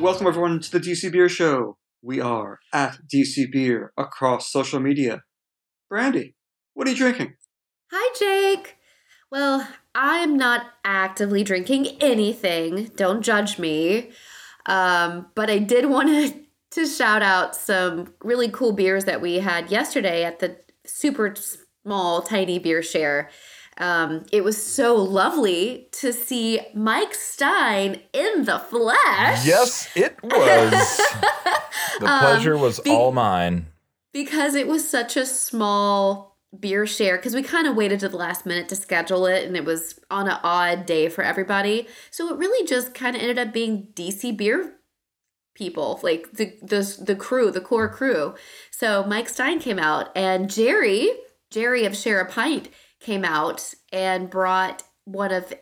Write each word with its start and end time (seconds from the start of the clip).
Welcome 0.00 0.28
everyone 0.28 0.60
to 0.60 0.70
the 0.70 0.80
DC 0.80 1.12
Beer 1.12 1.28
Show. 1.28 1.76
We 2.00 2.22
are 2.22 2.58
at 2.72 2.96
DC 3.14 3.52
Beer 3.52 3.92
across 3.98 4.50
social 4.50 4.80
media. 4.80 5.24
Brandy, 5.90 6.36
what 6.72 6.88
are 6.88 6.90
you 6.92 6.96
drinking? 6.96 7.34
Hi, 7.92 8.14
Jake. 8.18 8.78
Well, 9.30 9.68
I'm 9.94 10.38
not 10.38 10.64
actively 10.86 11.44
drinking 11.44 11.98
anything. 12.00 12.90
Don't 12.96 13.20
judge 13.20 13.58
me. 13.58 14.12
Um, 14.64 15.26
but 15.34 15.50
I 15.50 15.58
did 15.58 15.84
want 15.90 16.08
to 16.08 16.34
to 16.70 16.86
shout 16.86 17.22
out 17.22 17.54
some 17.54 18.14
really 18.22 18.48
cool 18.48 18.72
beers 18.72 19.04
that 19.04 19.20
we 19.20 19.40
had 19.40 19.70
yesterday 19.70 20.24
at 20.24 20.38
the 20.38 20.56
super 20.86 21.34
small, 21.36 22.22
tiny 22.22 22.58
beer 22.58 22.82
share. 22.82 23.28
Um, 23.78 24.26
it 24.30 24.44
was 24.44 24.62
so 24.62 24.94
lovely 24.96 25.88
to 25.92 26.12
see 26.12 26.60
Mike 26.74 27.14
Stein 27.14 28.00
in 28.12 28.44
the 28.44 28.58
flesh. 28.58 29.46
Yes, 29.46 29.88
it 29.96 30.16
was. 30.22 30.70
the 32.00 32.06
pleasure 32.06 32.56
was 32.58 32.78
Um, 32.80 32.84
be- 32.84 32.90
all 32.90 33.12
mine. 33.12 33.66
because 34.12 34.54
it 34.54 34.66
was 34.66 34.88
such 34.88 35.16
a 35.16 35.24
small 35.24 36.36
beer 36.58 36.84
share 36.86 37.16
because 37.16 37.34
we 37.34 37.42
kind 37.44 37.68
of 37.68 37.76
waited 37.76 38.00
to 38.00 38.08
the 38.08 38.16
last 38.16 38.44
minute 38.44 38.68
to 38.68 38.74
schedule 38.74 39.24
it 39.24 39.44
and 39.46 39.56
it 39.56 39.64
was 39.64 40.00
on 40.10 40.26
an 40.28 40.36
odd 40.42 40.84
day 40.84 41.08
for 41.08 41.22
everybody 41.22 41.86
so 42.10 42.28
it 42.28 42.36
really 42.38 42.66
just 42.66 42.92
kind 42.92 43.14
of 43.14 43.22
ended 43.22 43.38
up 43.38 43.52
being 43.52 43.86
dc 43.94 44.36
beer 44.36 44.74
people 45.54 46.00
like 46.02 46.32
the, 46.32 46.52
the 46.60 47.04
the 47.06 47.14
crew 47.14 47.52
the 47.52 47.60
core 47.60 47.88
crew 47.88 48.34
so 48.72 49.04
mike 49.04 49.28
stein 49.28 49.60
came 49.60 49.78
out 49.78 50.08
and 50.16 50.50
jerry 50.50 51.08
jerry 51.52 51.84
of 51.84 51.96
share 51.96 52.18
a 52.20 52.28
pint 52.28 52.68
came 53.00 53.24
out 53.24 53.74
and 53.92 54.30
brought 54.30 54.84
one 55.04 55.32
of 55.32 55.52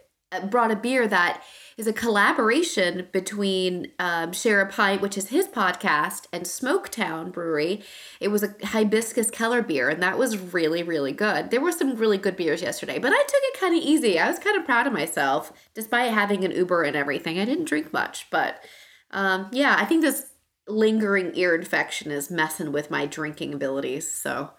brought 0.51 0.71
a 0.71 0.77
beer 0.77 1.09
that 1.09 1.43
is 1.77 1.87
a 1.87 1.93
collaboration 1.93 3.09
between 3.13 3.91
um, 3.99 4.33
Share 4.33 4.61
a 4.61 4.67
Pint, 4.67 5.01
which 5.01 5.17
is 5.17 5.29
his 5.29 5.47
podcast, 5.47 6.27
and 6.33 6.45
Smoketown 6.45 7.33
Brewery. 7.33 7.83
It 8.21 8.29
was 8.29 8.43
a 8.43 8.55
hibiscus 8.63 9.31
Keller 9.31 9.63
beer, 9.63 9.89
and 9.89 10.03
that 10.03 10.19
was 10.19 10.37
really, 10.37 10.83
really 10.83 11.13
good. 11.13 11.51
There 11.51 11.61
were 11.61 11.73
some 11.73 11.97
really 11.97 12.19
good 12.19 12.37
beers 12.37 12.61
yesterday, 12.61 12.99
but 12.99 13.13
I 13.13 13.17
took 13.17 13.41
it 13.43 13.61
kind 13.61 13.77
of 13.77 13.83
easy. 13.83 14.19
I 14.19 14.29
was 14.29 14.39
kind 14.39 14.59
of 14.59 14.67
proud 14.67 14.87
of 14.87 14.93
myself, 14.93 15.53
despite 15.75 16.13
having 16.13 16.45
an 16.45 16.51
Uber 16.51 16.83
and 16.83 16.97
everything. 16.97 17.39
I 17.39 17.45
didn't 17.45 17.65
drink 17.65 17.93
much, 17.93 18.29
but 18.31 18.63
um, 19.11 19.49
yeah, 19.53 19.77
I 19.79 19.87
think 19.87 20.03
this 20.03 20.27
lingering 20.67 21.33
ear 21.35 21.55
infection 21.55 22.11
is 22.11 22.31
messing 22.31 22.73
with 22.73 22.91
my 22.91 23.07
drinking 23.07 23.55
abilities. 23.55 24.13
So, 24.13 24.51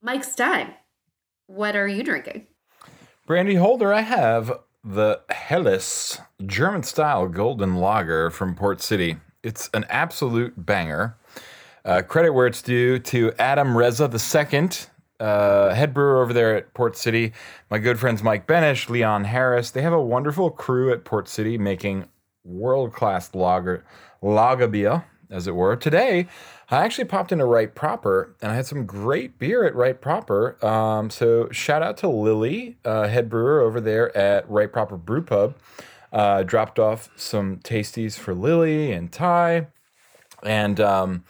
Mike 0.00 0.24
Stein, 0.24 0.74
what 1.50 1.74
are 1.74 1.88
you 1.88 2.02
drinking? 2.02 2.46
Brandy 3.26 3.56
Holder, 3.56 3.92
I 3.92 4.02
have 4.02 4.52
the 4.84 5.20
Helles 5.30 6.20
German 6.46 6.84
style 6.84 7.28
golden 7.28 7.76
lager 7.76 8.30
from 8.30 8.54
Port 8.54 8.80
City. 8.80 9.16
It's 9.42 9.68
an 9.74 9.84
absolute 9.88 10.64
banger. 10.64 11.16
Uh, 11.84 12.02
credit 12.02 12.32
where 12.32 12.46
it's 12.46 12.62
due 12.62 12.98
to 13.00 13.32
Adam 13.38 13.76
Reza 13.76 14.04
II, 14.04 14.68
uh, 15.18 15.74
head 15.74 15.92
brewer 15.92 16.22
over 16.22 16.32
there 16.32 16.56
at 16.56 16.72
Port 16.72 16.96
City. 16.96 17.32
My 17.68 17.78
good 17.78 17.98
friends 17.98 18.22
Mike 18.22 18.46
Benish, 18.46 18.88
Leon 18.88 19.24
Harris. 19.24 19.70
They 19.70 19.82
have 19.82 19.92
a 19.92 20.00
wonderful 20.00 20.50
crew 20.50 20.92
at 20.92 21.04
Port 21.04 21.28
City 21.28 21.58
making 21.58 22.06
world 22.44 22.92
class 22.92 23.34
lager, 23.34 23.84
lager 24.22 24.68
beer, 24.68 25.04
as 25.30 25.46
it 25.46 25.54
were. 25.54 25.76
Today, 25.76 26.26
I 26.70 26.84
actually 26.84 27.04
popped 27.04 27.32
into 27.32 27.44
Right 27.44 27.74
Proper 27.74 28.36
and 28.42 28.50
I 28.50 28.54
had 28.54 28.66
some 28.66 28.86
great 28.86 29.38
beer 29.38 29.64
at 29.64 29.74
Right 29.74 30.00
Proper. 30.00 30.64
Um, 30.64 31.10
so 31.10 31.48
shout 31.50 31.82
out 31.82 31.96
to 31.98 32.08
Lily, 32.08 32.78
uh, 32.84 33.08
head 33.08 33.28
brewer 33.28 33.60
over 33.60 33.80
there 33.80 34.16
at 34.16 34.48
Right 34.50 34.72
Proper 34.72 34.96
Brew 34.96 35.22
Pub. 35.22 35.54
Uh, 36.12 36.42
dropped 36.42 36.80
off 36.80 37.08
some 37.14 37.58
tasties 37.58 38.18
for 38.18 38.34
Lily 38.34 38.90
and 38.90 39.12
Ty, 39.12 39.68
and 40.42 40.80
um, 40.80 41.22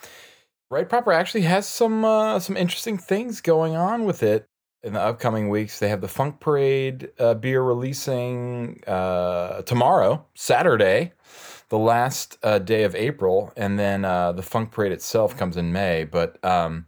Right 0.70 0.88
Proper 0.88 1.12
actually 1.12 1.42
has 1.42 1.68
some 1.68 2.02
uh, 2.02 2.38
some 2.38 2.56
interesting 2.56 2.96
things 2.96 3.42
going 3.42 3.76
on 3.76 4.06
with 4.06 4.22
it 4.22 4.46
in 4.82 4.94
the 4.94 5.00
upcoming 5.00 5.50
weeks. 5.50 5.78
They 5.78 5.88
have 5.90 6.00
the 6.00 6.08
Funk 6.08 6.40
Parade 6.40 7.10
uh, 7.18 7.34
beer 7.34 7.62
releasing 7.62 8.82
uh, 8.86 9.60
tomorrow, 9.62 10.24
Saturday, 10.34 11.12
the 11.70 11.78
last 11.78 12.36
uh, 12.42 12.58
day 12.58 12.82
of 12.82 12.94
April, 12.94 13.52
and 13.56 13.78
then 13.78 14.04
uh, 14.04 14.32
the 14.32 14.42
Funk 14.42 14.72
Parade 14.72 14.92
itself 14.92 15.36
comes 15.36 15.56
in 15.56 15.72
May. 15.72 16.04
But 16.04 16.44
um, 16.44 16.86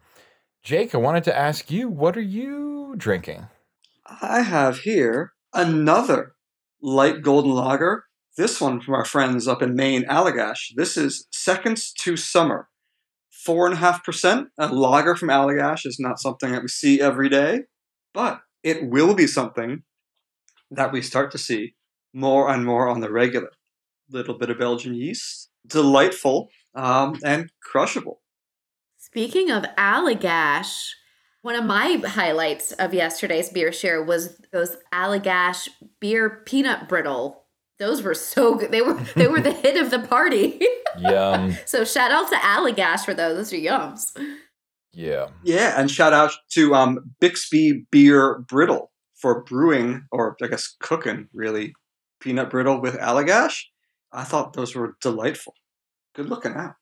Jake, 0.63 0.95
I 0.95 0.99
wanted 0.99 1.25
to 1.25 1.37
ask 1.37 1.71
you, 1.71 1.89
what 1.89 2.17
are 2.17 2.21
you 2.21 2.95
drinking? 2.97 3.47
I 4.21 4.43
have 4.43 4.81
here 4.81 5.33
another 5.55 6.35
light 6.83 7.23
golden 7.23 7.53
lager. 7.53 8.05
This 8.37 8.61
one 8.61 8.81
from 8.81 8.95
our 8.95 9.05
friends 9.05 9.47
up 9.47 9.63
in 9.63 9.77
Maine, 9.77 10.05
Allagash. 10.05 10.75
This 10.75 10.97
is 10.97 11.27
Seconds 11.31 11.93
to 12.01 12.17
Summer. 12.17 12.69
Four 13.31 13.67
and 13.67 13.75
a 13.75 13.79
half 13.79 14.05
percent. 14.05 14.49
A 14.59 14.69
lager 14.69 15.15
from 15.15 15.29
Allagash 15.29 15.87
is 15.87 15.99
not 16.01 16.21
something 16.21 16.51
that 16.53 16.63
we 16.63 16.69
see 16.69 17.01
every 17.01 17.29
day, 17.29 17.63
but 18.13 18.41
it 18.63 18.89
will 18.89 19.15
be 19.15 19.27
something 19.27 19.83
that 20.71 20.93
we 20.93 21.03
start 21.03 21.31
to 21.33 21.39
see 21.39 21.75
more 22.13 22.51
and 22.51 22.65
more 22.65 22.89
on 22.89 23.01
the 23.01 23.11
regular. 23.11 23.51
Little 24.11 24.35
bit 24.39 24.51
of 24.51 24.59
Belgian 24.59 24.95
yeast, 24.95 25.51
delightful 25.67 26.49
um, 26.75 27.19
and 27.25 27.51
crushable. 27.63 28.21
Speaking 28.99 29.51
of 29.51 29.65
Allagash, 29.77 30.91
one 31.43 31.57
of 31.57 31.65
my 31.65 32.01
highlights 32.05 32.73
of 32.73 32.95
yesterday's 32.95 33.49
beer 33.51 33.73
share 33.73 34.03
was 34.03 34.41
those 34.53 34.77
Allagash 34.93 35.69
beer 36.01 36.43
peanut 36.47 36.89
brittle. 36.89 37.45
Those 37.79 38.03
were 38.03 38.15
so 38.15 38.55
good. 38.59 38.71
They 38.71 38.81
were 38.81 38.95
they 39.17 39.27
were 39.27 39.41
the 39.41 39.53
hit 39.65 39.77
of 39.77 39.91
the 39.91 39.99
party. 39.99 40.61
Yum. 40.99 41.57
so 41.67 41.85
shout 41.85 42.11
out 42.13 42.29
to 42.31 42.37
Allagash 42.37 43.05
for 43.05 43.13
those. 43.13 43.37
Those 43.37 43.53
are 43.53 43.57
yums. 43.57 44.17
yeah. 44.93 45.29
Yeah, 45.43 45.81
and 45.81 45.91
shout 45.91 46.13
out 46.13 46.33
to 46.53 46.75
um, 46.75 46.99
Bixby 47.21 47.87
Beer 47.91 48.39
Brittle 48.49 48.93
for 49.17 49.43
brewing, 49.43 50.07
or 50.13 50.37
I 50.43 50.47
guess 50.47 50.77
cooking, 50.81 51.29
really, 51.33 51.75
peanut 52.21 52.51
brittle 52.51 52.81
with 52.81 52.95
Allagash. 52.99 53.63
I 54.13 54.25
thought 54.25 54.53
those 54.53 54.75
were 54.75 54.97
delightful. 55.01 55.55
Good 56.15 56.29
looking 56.29 56.53
out. 56.53 56.75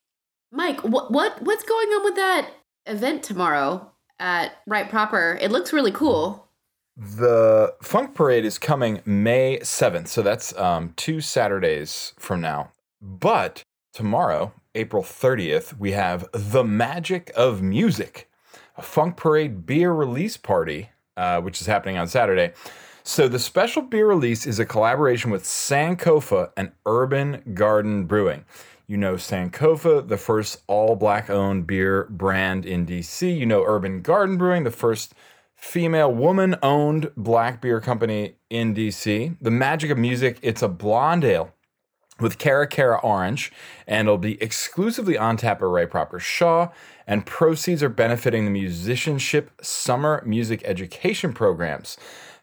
Mike, 0.53 0.81
what 0.81 1.13
what 1.13 1.41
what's 1.43 1.63
going 1.63 1.89
on 1.89 2.05
with 2.05 2.17
that 2.17 2.51
event 2.87 3.23
tomorrow 3.23 3.93
at 4.19 4.53
Right 4.67 4.89
Proper? 4.91 5.39
It 5.41 5.53
looks 5.53 5.73
really 5.73 5.93
cool. 5.93 6.49
The 6.97 7.75
Funk 7.83 8.15
Parade 8.15 8.45
is 8.45 8.59
coming 8.59 9.01
May 9.07 9.59
7th, 9.63 10.09
so 10.09 10.21
that's 10.23 10.55
um, 10.59 10.93
two 10.97 11.21
Saturdays 11.21 12.13
from 12.19 12.43
now. 12.43 12.73
But 13.01 13.63
tomorrow, 13.95 14.53
April 14.75 15.03
30th, 15.03 15.79
we 15.79 15.93
have 15.93 16.29
The 16.33 16.63
Magic 16.63 17.33
of 17.35 17.63
Music, 17.63 18.29
a 18.77 18.83
Funk 18.83 19.17
Parade 19.17 19.65
beer 19.65 19.93
release 19.93 20.37
party, 20.37 20.91
uh, 21.17 21.41
which 21.41 21.61
is 21.61 21.67
happening 21.67 21.97
on 21.97 22.07
Saturday. 22.07 22.53
So 23.11 23.27
the 23.27 23.41
special 23.41 23.83
beer 23.83 24.07
release 24.07 24.47
is 24.47 24.61
a 24.61 24.65
collaboration 24.65 25.33
with 25.33 25.43
Sankofa 25.43 26.53
and 26.57 26.71
Urban 26.87 27.43
Garden 27.55 28.05
Brewing. 28.05 28.45
You 28.87 28.99
know 28.99 29.15
Sankofa, 29.15 30.07
the 30.07 30.17
first 30.17 30.63
all 30.69 30.95
black 30.95 31.29
owned 31.29 31.67
beer 31.67 32.05
brand 32.09 32.65
in 32.65 32.87
DC. 32.87 33.37
You 33.37 33.47
know 33.47 33.65
Urban 33.67 34.01
Garden 34.01 34.39
Brewing, 34.39 34.63
the 34.63 34.71
first 34.71 35.13
female 35.57 36.15
woman 36.15 36.55
owned 36.63 37.11
black 37.17 37.61
beer 37.61 37.81
company 37.81 38.37
in 38.49 38.77
DC. 38.77 39.37
The 39.41 39.51
Magic 39.51 39.91
of 39.91 39.99
Music, 39.99 40.39
it's 40.41 40.63
a 40.63 40.69
blonde 40.69 41.25
ale 41.25 41.53
with 42.21 42.39
Cara 42.39 42.69
Cara 42.69 43.01
Orange, 43.03 43.51
and 43.89 44.07
it'll 44.07 44.19
be 44.19 44.41
exclusively 44.41 45.19
on 45.19 45.37
tap 45.37 45.61
at 45.63 45.65
Right 45.65 45.91
Proper 45.91 46.21
Shaw. 46.21 46.69
And 47.09 47.27
proceeds 47.27 47.83
are 47.83 47.89
benefiting 47.89 48.45
the 48.45 48.53
musicianship 48.53 49.51
summer 49.61 50.23
music 50.25 50.63
education 50.65 51.33
programs 51.33 51.97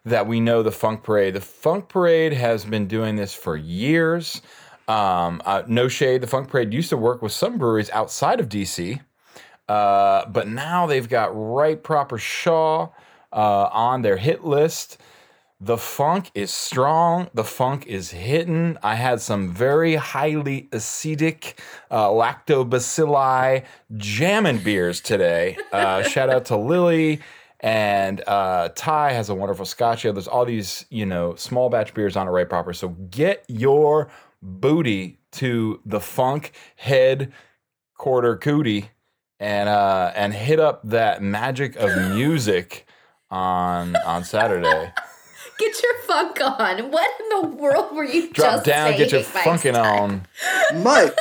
that 0.08 0.26
we 0.26 0.40
know 0.40 0.62
the 0.62 0.72
Funk 0.72 1.02
Parade. 1.02 1.34
The 1.34 1.40
Funk 1.40 1.88
Parade 1.88 2.32
has 2.32 2.64
been 2.64 2.86
doing 2.86 3.16
this 3.16 3.34
for 3.34 3.56
years. 3.56 4.42
Um, 4.88 5.42
uh, 5.44 5.62
no 5.66 5.88
shade, 5.88 6.22
the 6.22 6.26
Funk 6.26 6.48
Parade 6.48 6.72
used 6.72 6.90
to 6.90 6.96
work 6.96 7.20
with 7.20 7.32
some 7.32 7.58
breweries 7.58 7.90
outside 7.90 8.40
of 8.40 8.48
DC, 8.48 9.00
uh, 9.68 10.26
but 10.26 10.48
now 10.48 10.86
they've 10.86 11.08
got 11.08 11.30
Right 11.34 11.82
Proper 11.82 12.16
Shaw 12.16 12.88
uh, 13.32 13.68
on 13.70 14.02
their 14.02 14.16
hit 14.16 14.44
list. 14.44 14.98
The 15.60 15.76
funk 15.76 16.30
is 16.34 16.52
strong. 16.52 17.30
The 17.34 17.42
funk 17.42 17.86
is 17.86 18.12
hitting. 18.12 18.76
I 18.80 18.94
had 18.94 19.20
some 19.20 19.52
very 19.52 19.96
highly 19.96 20.68
acidic 20.70 21.58
uh, 21.90 22.08
lactobacilli 22.08 23.64
jamming 23.96 24.58
beers 24.58 25.00
today. 25.00 25.58
Uh, 25.72 26.02
shout 26.02 26.30
out 26.30 26.44
to 26.46 26.56
Lily 26.56 27.20
and 27.60 28.22
uh, 28.26 28.68
Ty 28.74 29.12
has 29.12 29.28
a 29.28 29.34
wonderful 29.34 29.64
scotch 29.64 30.04
ale. 30.04 30.12
There's 30.12 30.28
all 30.28 30.44
these, 30.44 30.86
you 30.90 31.06
know, 31.06 31.34
small 31.34 31.68
batch 31.68 31.92
beers 31.94 32.16
on 32.16 32.26
it 32.28 32.30
right 32.30 32.48
proper. 32.48 32.72
So 32.72 32.88
get 32.88 33.44
your 33.48 34.08
booty 34.42 35.18
to 35.32 35.80
the 35.84 36.00
funk 36.00 36.52
head 36.76 37.32
quarter 37.96 38.36
cootie 38.36 38.90
and 39.40 39.68
uh 39.68 40.12
and 40.14 40.32
hit 40.32 40.60
up 40.60 40.80
that 40.84 41.20
magic 41.22 41.74
of 41.76 42.14
music 42.14 42.86
on 43.30 43.96
on 43.96 44.22
Saturday. 44.24 44.92
Get 45.58 45.82
your 45.82 45.94
funk 46.02 46.40
on. 46.40 46.92
What 46.92 47.10
in 47.20 47.28
the 47.30 47.56
world 47.56 47.96
were 47.96 48.04
you 48.04 48.32
Drop 48.32 48.52
just 48.58 48.64
down, 48.64 48.88
saying? 48.92 48.98
get 48.98 49.10
your 49.10 49.22
Mike 49.34 49.42
funkin' 49.44 49.74
on. 49.74 50.24
Mike, 50.84 51.16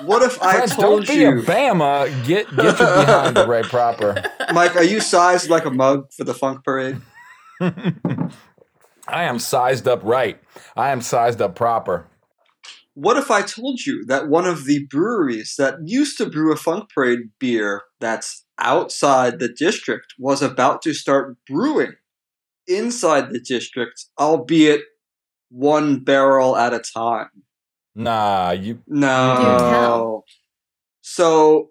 What 0.00 0.22
if 0.22 0.42
I 0.42 0.56
Friends, 0.56 0.76
told 0.76 1.06
don't 1.06 1.16
be 1.16 1.22
you, 1.22 1.40
a 1.40 1.42
Bama. 1.42 2.26
Get 2.26 2.48
get 2.54 2.64
your 2.64 2.72
behind 2.74 3.36
the 3.36 3.46
right 3.46 3.64
proper. 3.64 4.22
Mike? 4.52 4.76
Are 4.76 4.82
you 4.82 5.00
sized 5.00 5.48
like 5.50 5.64
a 5.64 5.70
mug 5.70 6.12
for 6.12 6.24
the 6.24 6.34
funk 6.34 6.64
parade? 6.64 7.00
I 7.60 9.24
am 9.24 9.38
sized 9.38 9.86
up 9.86 10.00
right. 10.02 10.40
I 10.76 10.90
am 10.90 11.00
sized 11.00 11.40
up 11.40 11.54
proper. 11.54 12.06
What 12.94 13.16
if 13.16 13.30
I 13.30 13.42
told 13.42 13.80
you 13.80 14.04
that 14.06 14.28
one 14.28 14.46
of 14.46 14.66
the 14.66 14.86
breweries 14.88 15.54
that 15.58 15.78
used 15.84 16.16
to 16.18 16.26
brew 16.30 16.52
a 16.52 16.56
Funk 16.56 16.90
Parade 16.94 17.30
beer 17.40 17.82
that's 18.00 18.46
outside 18.58 19.40
the 19.40 19.48
district 19.48 20.14
was 20.16 20.42
about 20.42 20.80
to 20.82 20.94
start 20.94 21.36
brewing 21.48 21.94
inside 22.68 23.30
the 23.30 23.40
district, 23.40 24.06
albeit 24.18 24.82
one 25.50 26.04
barrel 26.04 26.56
at 26.56 26.72
a 26.72 26.78
time? 26.78 27.30
Nah, 27.94 28.50
you 28.52 28.82
No. 28.86 29.56
tell. 29.58 30.24
So 31.02 31.70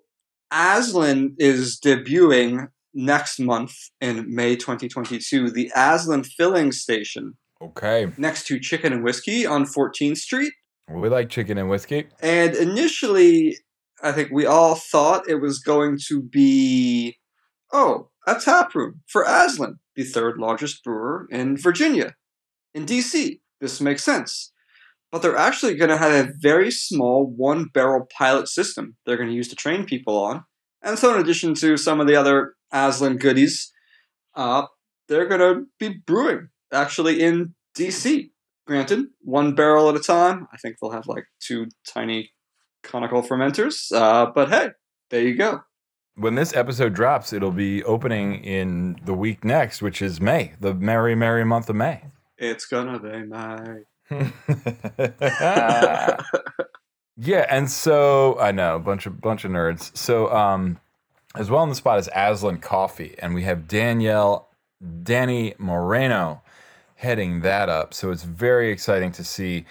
Aslin 0.51 1.33
is 1.37 1.79
debuting 1.79 2.69
next 2.93 3.39
month 3.39 3.73
in 3.99 4.33
May 4.33 4.55
2022. 4.55 5.49
The 5.49 5.71
Aslin 5.75 6.25
filling 6.25 6.71
station 6.71 7.33
okay? 7.61 8.11
next 8.17 8.47
to 8.47 8.59
Chicken 8.59 8.93
and 8.93 9.03
Whiskey 9.03 9.45
on 9.45 9.65
14th 9.65 10.17
Street. 10.17 10.53
We 10.89 11.09
like 11.09 11.29
chicken 11.29 11.57
and 11.57 11.69
whiskey. 11.69 12.07
And 12.21 12.55
initially, 12.55 13.57
I 14.03 14.11
think 14.11 14.31
we 14.31 14.45
all 14.45 14.75
thought 14.75 15.29
it 15.29 15.35
was 15.35 15.59
going 15.59 15.97
to 16.09 16.21
be, 16.21 17.17
oh, 17.71 18.09
a 18.27 18.35
tap 18.35 18.75
room 18.75 19.01
for 19.07 19.23
Aslin, 19.23 19.75
the 19.95 20.03
third 20.03 20.37
largest 20.37 20.83
brewer 20.83 21.25
in 21.31 21.57
Virginia, 21.57 22.15
in 22.73 22.85
DC. 22.85 23.39
This 23.61 23.79
makes 23.79 24.03
sense. 24.03 24.51
But 25.13 25.21
they're 25.21 25.37
actually 25.37 25.75
going 25.75 25.91
to 25.91 25.97
have 25.97 26.11
a 26.11 26.31
very 26.39 26.71
small 26.71 27.27
one 27.27 27.65
barrel 27.65 28.07
pilot 28.17 28.47
system 28.47 28.97
they're 29.05 29.15
going 29.15 29.29
to 29.29 29.35
use 29.35 29.47
to 29.49 29.55
train 29.55 29.85
people 29.85 30.17
on. 30.17 30.43
And 30.81 30.97
so, 30.97 31.13
in 31.13 31.21
addition 31.21 31.53
to 31.53 31.77
some 31.77 31.99
of 31.99 32.07
the 32.07 32.15
other 32.15 32.55
Aslin 32.73 33.19
goodies, 33.19 33.71
uh, 34.33 34.65
they're 35.07 35.27
going 35.27 35.39
to 35.39 35.67
be 35.79 35.99
brewing 36.07 36.49
actually 36.73 37.21
in 37.21 37.53
DC. 37.77 38.31
Granted, 38.65 39.05
one 39.21 39.53
barrel 39.53 39.87
at 39.87 39.95
a 39.95 39.99
time. 39.99 40.47
I 40.51 40.57
think 40.57 40.77
they'll 40.81 40.89
have 40.89 41.05
like 41.05 41.25
two 41.39 41.67
tiny 41.87 42.31
conical 42.81 43.21
fermenters. 43.21 43.95
Uh, 43.95 44.31
but 44.33 44.49
hey, 44.49 44.69
there 45.11 45.21
you 45.21 45.35
go. 45.35 45.61
When 46.15 46.33
this 46.33 46.55
episode 46.55 46.95
drops, 46.95 47.33
it'll 47.33 47.51
be 47.51 47.83
opening 47.83 48.43
in 48.43 48.99
the 49.05 49.13
week 49.13 49.45
next, 49.45 49.83
which 49.83 50.01
is 50.01 50.19
May, 50.19 50.53
the 50.59 50.73
merry, 50.73 51.13
merry 51.13 51.45
month 51.45 51.69
of 51.69 51.75
May. 51.75 52.01
It's 52.39 52.65
gonna 52.65 52.99
be 52.99 53.27
yeah, 57.17 57.45
and 57.49 57.69
so 57.69 58.39
I 58.39 58.51
know 58.51 58.75
a 58.75 58.79
bunch 58.79 59.05
of 59.05 59.21
bunch 59.21 59.45
of 59.45 59.51
nerds. 59.51 59.95
So 59.97 60.31
um, 60.31 60.79
as 61.35 61.49
well 61.49 61.61
on 61.61 61.69
the 61.69 61.75
spot 61.75 61.99
is 61.99 62.09
Aslin 62.09 62.61
Coffee, 62.61 63.15
and 63.19 63.33
we 63.33 63.43
have 63.43 63.67
Danielle 63.67 64.49
Danny 65.03 65.55
Moreno 65.57 66.41
heading 66.95 67.41
that 67.41 67.69
up. 67.69 67.93
So 67.93 68.11
it's 68.11 68.23
very 68.23 68.71
exciting 68.71 69.11
to 69.13 69.23
see. 69.23 69.65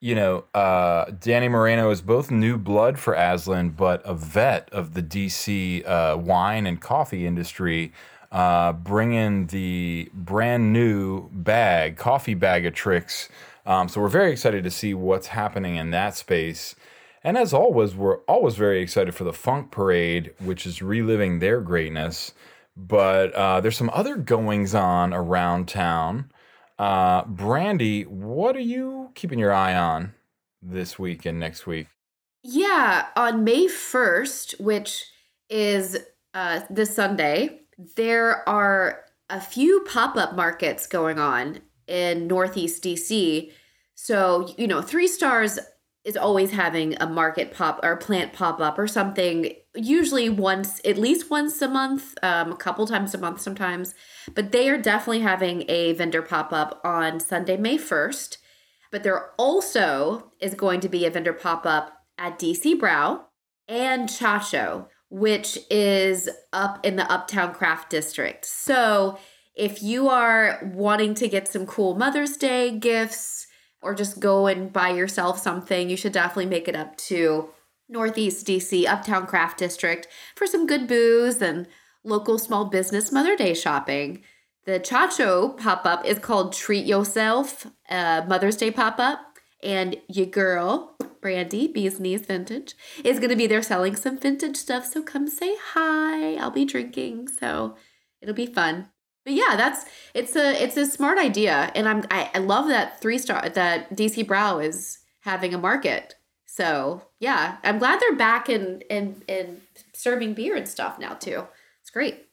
You 0.00 0.14
know, 0.14 0.44
uh, 0.54 1.06
Danny 1.18 1.48
Moreno 1.48 1.90
is 1.90 2.02
both 2.02 2.30
new 2.30 2.56
blood 2.56 3.00
for 3.00 3.16
Aslin, 3.16 3.76
but 3.76 4.00
a 4.04 4.14
vet 4.14 4.68
of 4.70 4.94
the 4.94 5.02
DC 5.02 5.84
uh, 5.84 6.16
wine 6.16 6.68
and 6.68 6.80
coffee 6.80 7.26
industry, 7.26 7.92
uh, 8.30 8.74
bringing 8.74 9.48
the 9.48 10.08
brand 10.14 10.72
new 10.72 11.28
bag, 11.32 11.96
coffee 11.96 12.34
bag 12.34 12.64
of 12.64 12.74
tricks. 12.74 13.28
Um, 13.68 13.86
so 13.86 14.00
we're 14.00 14.08
very 14.08 14.32
excited 14.32 14.64
to 14.64 14.70
see 14.70 14.94
what's 14.94 15.26
happening 15.26 15.76
in 15.76 15.90
that 15.90 16.16
space. 16.16 16.74
And 17.22 17.36
as 17.36 17.52
always, 17.52 17.94
we're 17.94 18.20
always 18.22 18.54
very 18.54 18.80
excited 18.80 19.14
for 19.14 19.24
the 19.24 19.32
Funk 19.34 19.70
Parade, 19.70 20.32
which 20.38 20.66
is 20.66 20.80
reliving 20.80 21.38
their 21.38 21.60
greatness. 21.60 22.32
But 22.74 23.34
uh, 23.34 23.60
there's 23.60 23.76
some 23.76 23.90
other 23.92 24.16
goings 24.16 24.74
on 24.74 25.12
around 25.12 25.68
town. 25.68 26.32
Uh, 26.78 27.26
Brandy, 27.26 28.04
what 28.04 28.56
are 28.56 28.60
you 28.60 29.10
keeping 29.14 29.38
your 29.38 29.52
eye 29.52 29.74
on 29.74 30.14
this 30.62 30.98
week 30.98 31.26
and 31.26 31.38
next 31.38 31.66
week? 31.66 31.88
Yeah, 32.42 33.08
on 33.16 33.44
May 33.44 33.66
1st, 33.66 34.60
which 34.60 35.04
is 35.50 35.98
uh, 36.32 36.60
this 36.70 36.96
Sunday, 36.96 37.60
there 37.96 38.48
are 38.48 39.04
a 39.28 39.42
few 39.42 39.84
pop 39.86 40.16
up 40.16 40.34
markets 40.34 40.86
going 40.86 41.18
on 41.18 41.60
in 41.88 42.26
Northeast 42.26 42.84
DC. 42.84 43.50
So, 44.00 44.54
you 44.56 44.68
know, 44.68 44.80
Three 44.80 45.08
Stars 45.08 45.58
is 46.04 46.16
always 46.16 46.52
having 46.52 46.94
a 47.00 47.06
market 47.08 47.52
pop 47.52 47.80
or 47.82 47.96
plant 47.96 48.32
pop 48.32 48.60
up 48.60 48.78
or 48.78 48.86
something, 48.86 49.52
usually 49.74 50.28
once, 50.28 50.80
at 50.84 50.96
least 50.96 51.30
once 51.30 51.60
a 51.60 51.68
month, 51.68 52.14
um, 52.22 52.52
a 52.52 52.56
couple 52.56 52.86
times 52.86 53.12
a 53.12 53.18
month 53.18 53.40
sometimes. 53.40 53.96
But 54.36 54.52
they 54.52 54.70
are 54.70 54.78
definitely 54.78 55.22
having 55.22 55.68
a 55.68 55.94
vendor 55.94 56.22
pop 56.22 56.52
up 56.52 56.80
on 56.84 57.18
Sunday, 57.18 57.56
May 57.56 57.76
1st. 57.76 58.36
But 58.92 59.02
there 59.02 59.32
also 59.36 60.30
is 60.40 60.54
going 60.54 60.78
to 60.80 60.88
be 60.88 61.04
a 61.04 61.10
vendor 61.10 61.32
pop 61.32 61.66
up 61.66 62.04
at 62.16 62.38
DC 62.38 62.78
Brau 62.78 63.24
and 63.66 64.08
Chacho, 64.08 64.86
which 65.10 65.58
is 65.70 66.30
up 66.52 66.86
in 66.86 66.94
the 66.94 67.10
Uptown 67.10 67.52
Craft 67.52 67.90
District. 67.90 68.44
So 68.44 69.18
if 69.56 69.82
you 69.82 70.08
are 70.08 70.60
wanting 70.72 71.14
to 71.14 71.26
get 71.26 71.48
some 71.48 71.66
cool 71.66 71.96
Mother's 71.96 72.36
Day 72.36 72.70
gifts 72.78 73.47
or 73.82 73.94
just 73.94 74.20
go 74.20 74.46
and 74.46 74.72
buy 74.72 74.90
yourself 74.90 75.38
something, 75.38 75.88
you 75.88 75.96
should 75.96 76.12
definitely 76.12 76.46
make 76.46 76.68
it 76.68 76.76
up 76.76 76.96
to 76.96 77.50
Northeast 77.88 78.46
DC, 78.46 78.86
Uptown 78.86 79.26
Craft 79.26 79.58
District 79.58 80.06
for 80.34 80.46
some 80.46 80.66
good 80.66 80.86
booze 80.86 81.40
and 81.40 81.66
local 82.04 82.38
small 82.38 82.66
business 82.66 83.12
Mother 83.12 83.36
Day 83.36 83.54
shopping. 83.54 84.22
The 84.64 84.78
Chacho 84.78 85.56
pop 85.56 85.86
up 85.86 86.04
is 86.04 86.18
called 86.18 86.52
Treat 86.52 86.84
Yourself, 86.84 87.66
uh, 87.88 88.22
Mother's 88.28 88.56
Day 88.56 88.70
pop 88.70 88.98
up. 88.98 89.20
And 89.62 89.96
your 90.08 90.26
girl, 90.26 90.96
Brandy, 91.20 91.66
Bees 91.66 91.98
Knees 91.98 92.20
Vintage, 92.20 92.76
is 93.02 93.18
going 93.18 93.30
to 93.30 93.36
be 93.36 93.48
there 93.48 93.62
selling 93.62 93.96
some 93.96 94.18
vintage 94.18 94.56
stuff. 94.56 94.84
So 94.84 95.02
come 95.02 95.26
say 95.26 95.56
hi. 95.72 96.34
I'll 96.34 96.52
be 96.52 96.64
drinking. 96.64 97.28
So 97.28 97.76
it'll 98.20 98.34
be 98.34 98.46
fun. 98.46 98.90
But 99.28 99.36
yeah, 99.36 99.56
that's 99.56 99.84
it's 100.14 100.34
a 100.36 100.62
it's 100.62 100.78
a 100.78 100.86
smart 100.86 101.18
idea, 101.18 101.70
and 101.74 101.86
I'm 101.86 102.02
I, 102.10 102.30
I 102.34 102.38
love 102.38 102.68
that 102.68 102.98
three 102.98 103.18
star 103.18 103.46
that 103.46 103.94
DC 103.94 104.26
Brau 104.26 104.64
is 104.64 105.00
having 105.20 105.52
a 105.52 105.58
market. 105.58 106.14
So 106.46 107.02
yeah, 107.20 107.58
I'm 107.62 107.78
glad 107.78 108.00
they're 108.00 108.16
back 108.16 108.48
and 108.48 108.82
and 108.88 109.22
and 109.28 109.60
serving 109.92 110.32
beer 110.32 110.56
and 110.56 110.66
stuff 110.66 110.98
now 110.98 111.12
too. 111.12 111.46
It's 111.82 111.90
great. 111.90 112.24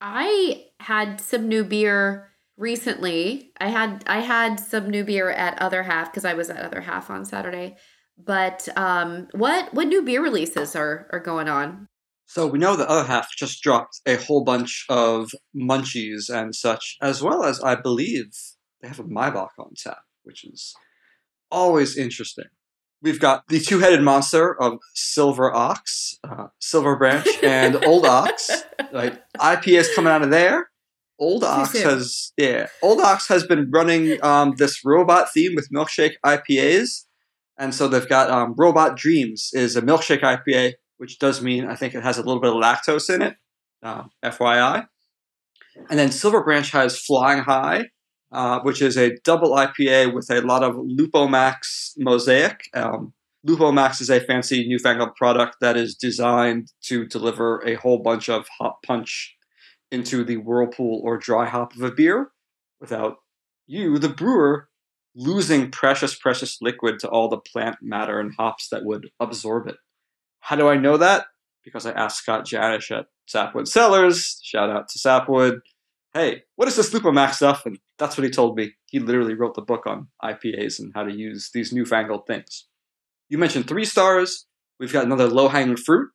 I 0.00 0.66
had 0.78 1.20
some 1.20 1.48
new 1.48 1.64
beer 1.64 2.30
recently. 2.56 3.50
I 3.58 3.66
had 3.66 4.04
I 4.06 4.20
had 4.20 4.60
some 4.60 4.88
new 4.88 5.02
beer 5.02 5.28
at 5.30 5.60
Other 5.60 5.82
Half 5.82 6.12
because 6.12 6.24
I 6.24 6.34
was 6.34 6.48
at 6.48 6.64
Other 6.64 6.82
Half 6.82 7.10
on 7.10 7.24
Saturday. 7.24 7.74
But 8.16 8.68
um, 8.76 9.26
what 9.32 9.74
what 9.74 9.88
new 9.88 10.02
beer 10.02 10.22
releases 10.22 10.76
are 10.76 11.08
are 11.10 11.18
going 11.18 11.48
on? 11.48 11.88
So 12.26 12.46
we 12.46 12.58
know 12.58 12.76
the 12.76 12.88
other 12.88 13.06
half 13.06 13.34
just 13.36 13.62
dropped 13.62 14.00
a 14.04 14.16
whole 14.16 14.42
bunch 14.42 14.84
of 14.88 15.30
munchies 15.56 16.28
and 16.28 16.54
such, 16.54 16.96
as 17.00 17.22
well 17.22 17.44
as 17.44 17.60
I 17.62 17.76
believe 17.76 18.32
they 18.82 18.88
have 18.88 18.98
a 18.98 19.04
Maibock 19.04 19.50
on 19.58 19.72
tap, 19.76 20.00
which 20.24 20.44
is 20.44 20.74
always 21.50 21.96
interesting. 21.96 22.46
We've 23.00 23.20
got 23.20 23.46
the 23.48 23.60
two-headed 23.60 24.02
monster 24.02 24.60
of 24.60 24.78
Silver 24.94 25.54
Ox, 25.54 26.18
uh, 26.24 26.48
Silver 26.58 26.96
Branch, 26.96 27.26
and 27.42 27.84
Old 27.84 28.04
Ox. 28.04 28.50
Right, 28.92 29.20
IPAs 29.38 29.94
coming 29.94 30.12
out 30.12 30.22
of 30.22 30.30
there. 30.30 30.70
Old 31.18 31.44
Ox 31.44 31.80
has 31.80 32.32
yeah, 32.36 32.66
Old 32.82 33.00
Ox 33.00 33.28
has 33.28 33.46
been 33.46 33.70
running 33.70 34.22
um, 34.24 34.54
this 34.58 34.84
robot 34.84 35.32
theme 35.32 35.54
with 35.54 35.70
milkshake 35.70 36.14
IPAs, 36.24 37.04
and 37.56 37.74
so 37.74 37.88
they've 37.88 38.08
got 38.08 38.30
um, 38.30 38.54
Robot 38.56 38.96
Dreams 38.96 39.50
is 39.54 39.76
a 39.76 39.82
milkshake 39.82 40.20
IPA, 40.20 40.74
which 40.98 41.18
does 41.18 41.42
mean 41.42 41.66
I 41.66 41.74
think 41.74 41.94
it 41.94 42.02
has 42.02 42.18
a 42.18 42.22
little 42.22 42.40
bit 42.40 42.52
of 42.52 42.62
lactose 42.62 43.12
in 43.12 43.22
it, 43.22 43.36
um, 43.82 44.10
FYI. 44.24 44.86
And 45.90 45.98
then 45.98 46.10
Silver 46.10 46.42
Branch 46.42 46.70
has 46.70 46.98
Flying 46.98 47.42
High, 47.42 47.90
uh, 48.32 48.60
which 48.60 48.80
is 48.80 48.96
a 48.96 49.16
double 49.24 49.50
IPA 49.52 50.14
with 50.14 50.30
a 50.30 50.40
lot 50.40 50.62
of 50.62 50.74
Lupomax 50.76 51.92
mosaic. 51.98 52.62
Um, 52.74 53.12
Lupomax 53.46 54.00
is 54.00 54.10
a 54.10 54.20
fancy 54.20 54.66
newfangled 54.66 55.14
product 55.14 55.56
that 55.60 55.76
is 55.76 55.94
designed 55.94 56.72
to 56.84 57.06
deliver 57.06 57.62
a 57.66 57.74
whole 57.74 57.98
bunch 57.98 58.28
of 58.28 58.46
hop 58.58 58.82
punch 58.84 59.36
into 59.90 60.24
the 60.24 60.38
whirlpool 60.38 61.00
or 61.04 61.16
dry 61.16 61.46
hop 61.46 61.74
of 61.76 61.82
a 61.82 61.92
beer 61.92 62.32
without 62.80 63.18
you, 63.66 63.98
the 63.98 64.08
brewer, 64.08 64.68
losing 65.14 65.70
precious, 65.70 66.14
precious 66.16 66.58
liquid 66.60 66.98
to 67.00 67.08
all 67.08 67.28
the 67.28 67.38
plant 67.38 67.76
matter 67.80 68.18
and 68.18 68.34
hops 68.36 68.68
that 68.70 68.84
would 68.84 69.08
absorb 69.20 69.68
it. 69.68 69.76
How 70.46 70.54
do 70.54 70.68
I 70.68 70.76
know 70.76 70.96
that? 70.96 71.26
Because 71.64 71.86
I 71.86 71.90
asked 71.90 72.18
Scott 72.18 72.46
Janish 72.46 72.96
at 72.96 73.06
Sapwood 73.26 73.66
Cellars, 73.66 74.38
shout 74.44 74.70
out 74.70 74.88
to 74.90 74.96
Sapwood, 74.96 75.58
hey, 76.14 76.44
what 76.54 76.68
is 76.68 76.76
this 76.76 76.94
Lupomax 76.94 77.34
stuff? 77.34 77.66
And 77.66 77.80
that's 77.98 78.16
what 78.16 78.22
he 78.22 78.30
told 78.30 78.56
me. 78.56 78.74
He 78.86 79.00
literally 79.00 79.34
wrote 79.34 79.56
the 79.56 79.62
book 79.62 79.88
on 79.88 80.06
IPAs 80.22 80.78
and 80.78 80.92
how 80.94 81.02
to 81.02 81.12
use 81.12 81.50
these 81.52 81.72
newfangled 81.72 82.28
things. 82.28 82.68
You 83.28 83.38
mentioned 83.38 83.66
three 83.66 83.84
stars. 83.84 84.46
we've 84.78 84.92
got 84.92 85.04
another 85.04 85.26
low 85.26 85.48
hanging 85.48 85.76
fruit. 85.76 86.10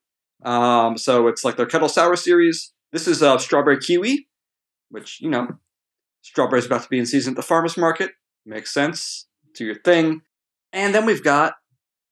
Um, 0.45 0.97
so 0.97 1.27
it's 1.27 1.43
like 1.43 1.57
their 1.57 1.65
kettle 1.65 1.89
sour 1.89 2.15
series. 2.15 2.71
This 2.93 3.09
is 3.09 3.21
uh, 3.21 3.37
strawberry 3.37 3.79
kiwi, 3.79 4.29
which 4.91 5.19
you 5.19 5.29
know, 5.29 5.57
strawberries 6.21 6.67
about 6.67 6.83
to 6.83 6.89
be 6.89 6.99
in 6.99 7.05
season 7.05 7.33
at 7.33 7.35
the 7.35 7.43
farmers 7.43 7.75
market. 7.75 8.11
Makes 8.45 8.73
sense. 8.73 9.27
Do 9.55 9.65
your 9.65 9.75
thing. 9.75 10.21
And 10.71 10.95
then 10.95 11.05
we've 11.05 11.21
got 11.21 11.55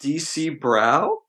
DC 0.04 0.60
Brau 0.60 1.20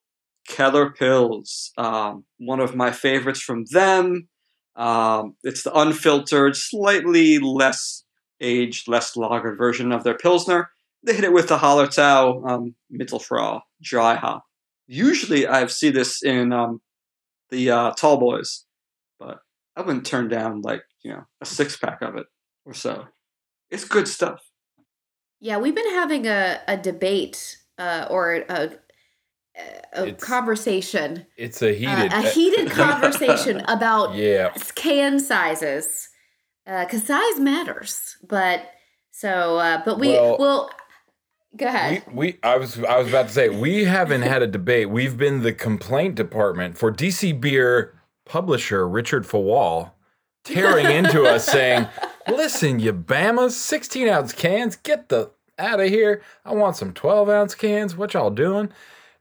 Keller 0.50 0.90
Pils, 0.90 1.70
um, 1.78 2.24
one 2.38 2.60
of 2.60 2.74
my 2.74 2.90
favorites 2.90 3.40
from 3.40 3.64
them. 3.70 4.28
Um, 4.76 5.36
it's 5.42 5.62
the 5.62 5.72
unfiltered, 5.72 6.56
slightly 6.56 7.38
less 7.38 8.04
aged, 8.40 8.88
less 8.88 9.16
lagered 9.16 9.56
version 9.56 9.92
of 9.92 10.04
their 10.04 10.16
Pilsner. 10.16 10.70
They 11.02 11.14
hit 11.14 11.24
it 11.24 11.32
with 11.32 11.48
the 11.48 11.58
Hallertau 11.58 12.48
um, 12.48 12.74
Mittelfrüh 12.92 13.60
dry 13.80 14.16
hop. 14.16 14.44
Usually 14.86 15.46
I 15.46 15.66
see 15.66 15.90
this 15.90 16.22
in 16.22 16.52
um, 16.52 16.80
the 17.50 17.70
uh, 17.70 17.90
tall 17.92 18.18
boys, 18.18 18.64
but 19.18 19.38
I 19.76 19.82
wouldn't 19.82 20.06
turn 20.06 20.28
down 20.28 20.62
like, 20.62 20.82
you 21.02 21.12
know, 21.12 21.24
a 21.40 21.46
six 21.46 21.76
pack 21.76 22.02
of 22.02 22.16
it 22.16 22.26
or 22.66 22.74
so. 22.74 23.06
It's 23.70 23.84
good 23.84 24.08
stuff. 24.08 24.40
Yeah, 25.40 25.58
we've 25.58 25.74
been 25.74 25.90
having 25.90 26.26
a, 26.26 26.60
a 26.66 26.76
debate 26.76 27.56
uh, 27.78 28.06
or 28.10 28.44
a, 28.48 28.72
a 29.92 30.06
It's- 30.08 30.22
conversation, 30.22 31.26
It's 31.36 31.62
a 31.62 31.70
uh, 31.70 31.74
heated, 31.74 32.12
a 32.12 32.22
heated 32.22 32.70
conversation 32.70 33.60
about 33.68 34.14
yeah. 34.14 34.50
can 34.74 35.18
sizes 35.20 36.08
because 36.64 37.04
size 37.04 37.38
matters. 37.40 38.16
But 38.28 38.62
so, 39.10 39.58
uh, 39.58 39.82
but 39.84 39.98
we 39.98 40.10
Well- 40.10 40.38
will 40.38 40.70
go 41.56 41.66
ahead. 41.66 42.04
We, 42.06 42.14
we 42.14 42.38
I 42.42 42.56
was 42.56 42.78
I 42.84 42.98
was 42.98 43.08
about 43.08 43.26
to 43.28 43.32
say 43.32 43.48
we 43.48 43.84
haven't 43.84 44.22
had 44.22 44.42
a 44.42 44.46
debate. 44.46 44.88
We've 44.90 45.16
been 45.16 45.42
the 45.42 45.52
complaint 45.52 46.14
department 46.14 46.78
for 46.78 46.92
DC 46.92 47.38
Beer 47.40 47.94
publisher 48.24 48.88
Richard 48.88 49.24
Fawal 49.24 49.90
tearing 50.44 50.86
into 50.86 51.24
us 51.34 51.44
saying, 51.44 51.88
"Listen, 52.28 52.78
you 52.78 52.92
Bamas, 52.92 53.50
16 53.56 54.08
ounce 54.08 54.32
cans, 54.32 54.76
get 54.76 55.08
the 55.08 55.32
out 55.58 55.80
of 55.80 55.88
here. 55.88 56.22
I 56.44 56.54
want 56.54 56.76
some 56.76 56.92
12 56.94 57.28
ounce 57.28 57.54
cans. 57.56 57.96
What 57.96 58.14
y'all 58.14 58.30
doing?" 58.30 58.70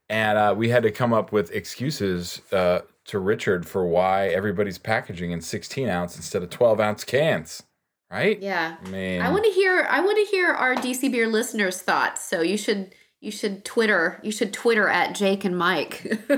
And 0.10 0.38
uh, 0.38 0.54
we 0.58 0.70
had 0.70 0.84
to 0.84 0.92
come 0.92 1.14
up 1.14 1.32
with 1.32 1.52
excuses 1.52 2.42
uh, 2.52 2.80
to 3.06 3.20
Richard 3.20 3.68
for 3.68 3.86
why 3.86 4.28
everybody's 4.30 4.78
packaging 4.80 5.32
in 5.32 5.42
16 5.42 5.88
ounce 5.88 6.16
instead 6.16 6.42
of 6.44 6.50
12 6.50 6.80
ounce 6.80 7.04
cans. 7.04 7.64
Right? 8.12 8.42
yeah, 8.42 8.78
I 8.84 8.90
mean, 8.90 9.22
I 9.22 9.30
want 9.30 9.44
to 9.46 9.52
hear. 9.52 9.86
I 9.88 10.00
want 10.02 10.18
to 10.18 10.32
hear 10.32 10.50
our 10.52 10.74
DC 10.74 11.12
Beer 11.12 11.28
listeners' 11.28 11.80
thoughts. 11.82 12.26
So 12.26 12.42
you 12.42 12.58
should. 12.58 12.94
You 13.22 13.32
should 13.32 13.66
Twitter. 13.66 14.20
You 14.24 14.32
should 14.32 14.54
Twitter 14.54 14.88
at 14.88 15.14
Jake 15.14 15.44
and 15.46 15.56
Mike. 15.58 16.08
We're 16.30 16.38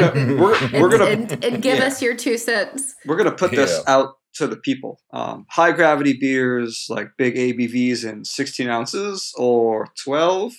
gonna 0.00 0.42
we're, 0.42 0.54
and, 0.56 0.72
we're 0.82 0.90
gonna 0.90 1.04
and, 1.04 1.44
and 1.44 1.62
give 1.62 1.78
Yeah. 1.78 1.84
us 1.86 2.02
your 2.02 2.14
two 2.16 2.36
cents. 2.36 2.94
we're 3.06 3.16
gonna 3.16 3.30
put 3.30 3.52
this 3.52 3.70
Yeah. 3.86 3.94
out 3.94 4.14
to 4.34 4.48
the 4.48 4.56
people. 4.56 5.00
Um, 5.12 5.46
high 5.48 5.70
gravity 5.72 6.14
beers 6.20 6.86
like 6.88 7.10
big 7.16 7.36
ABVs 7.36 8.04
in 8.04 8.24
16 8.24 8.68
ounces 8.68 9.32
or 9.38 9.86
12, 10.04 10.52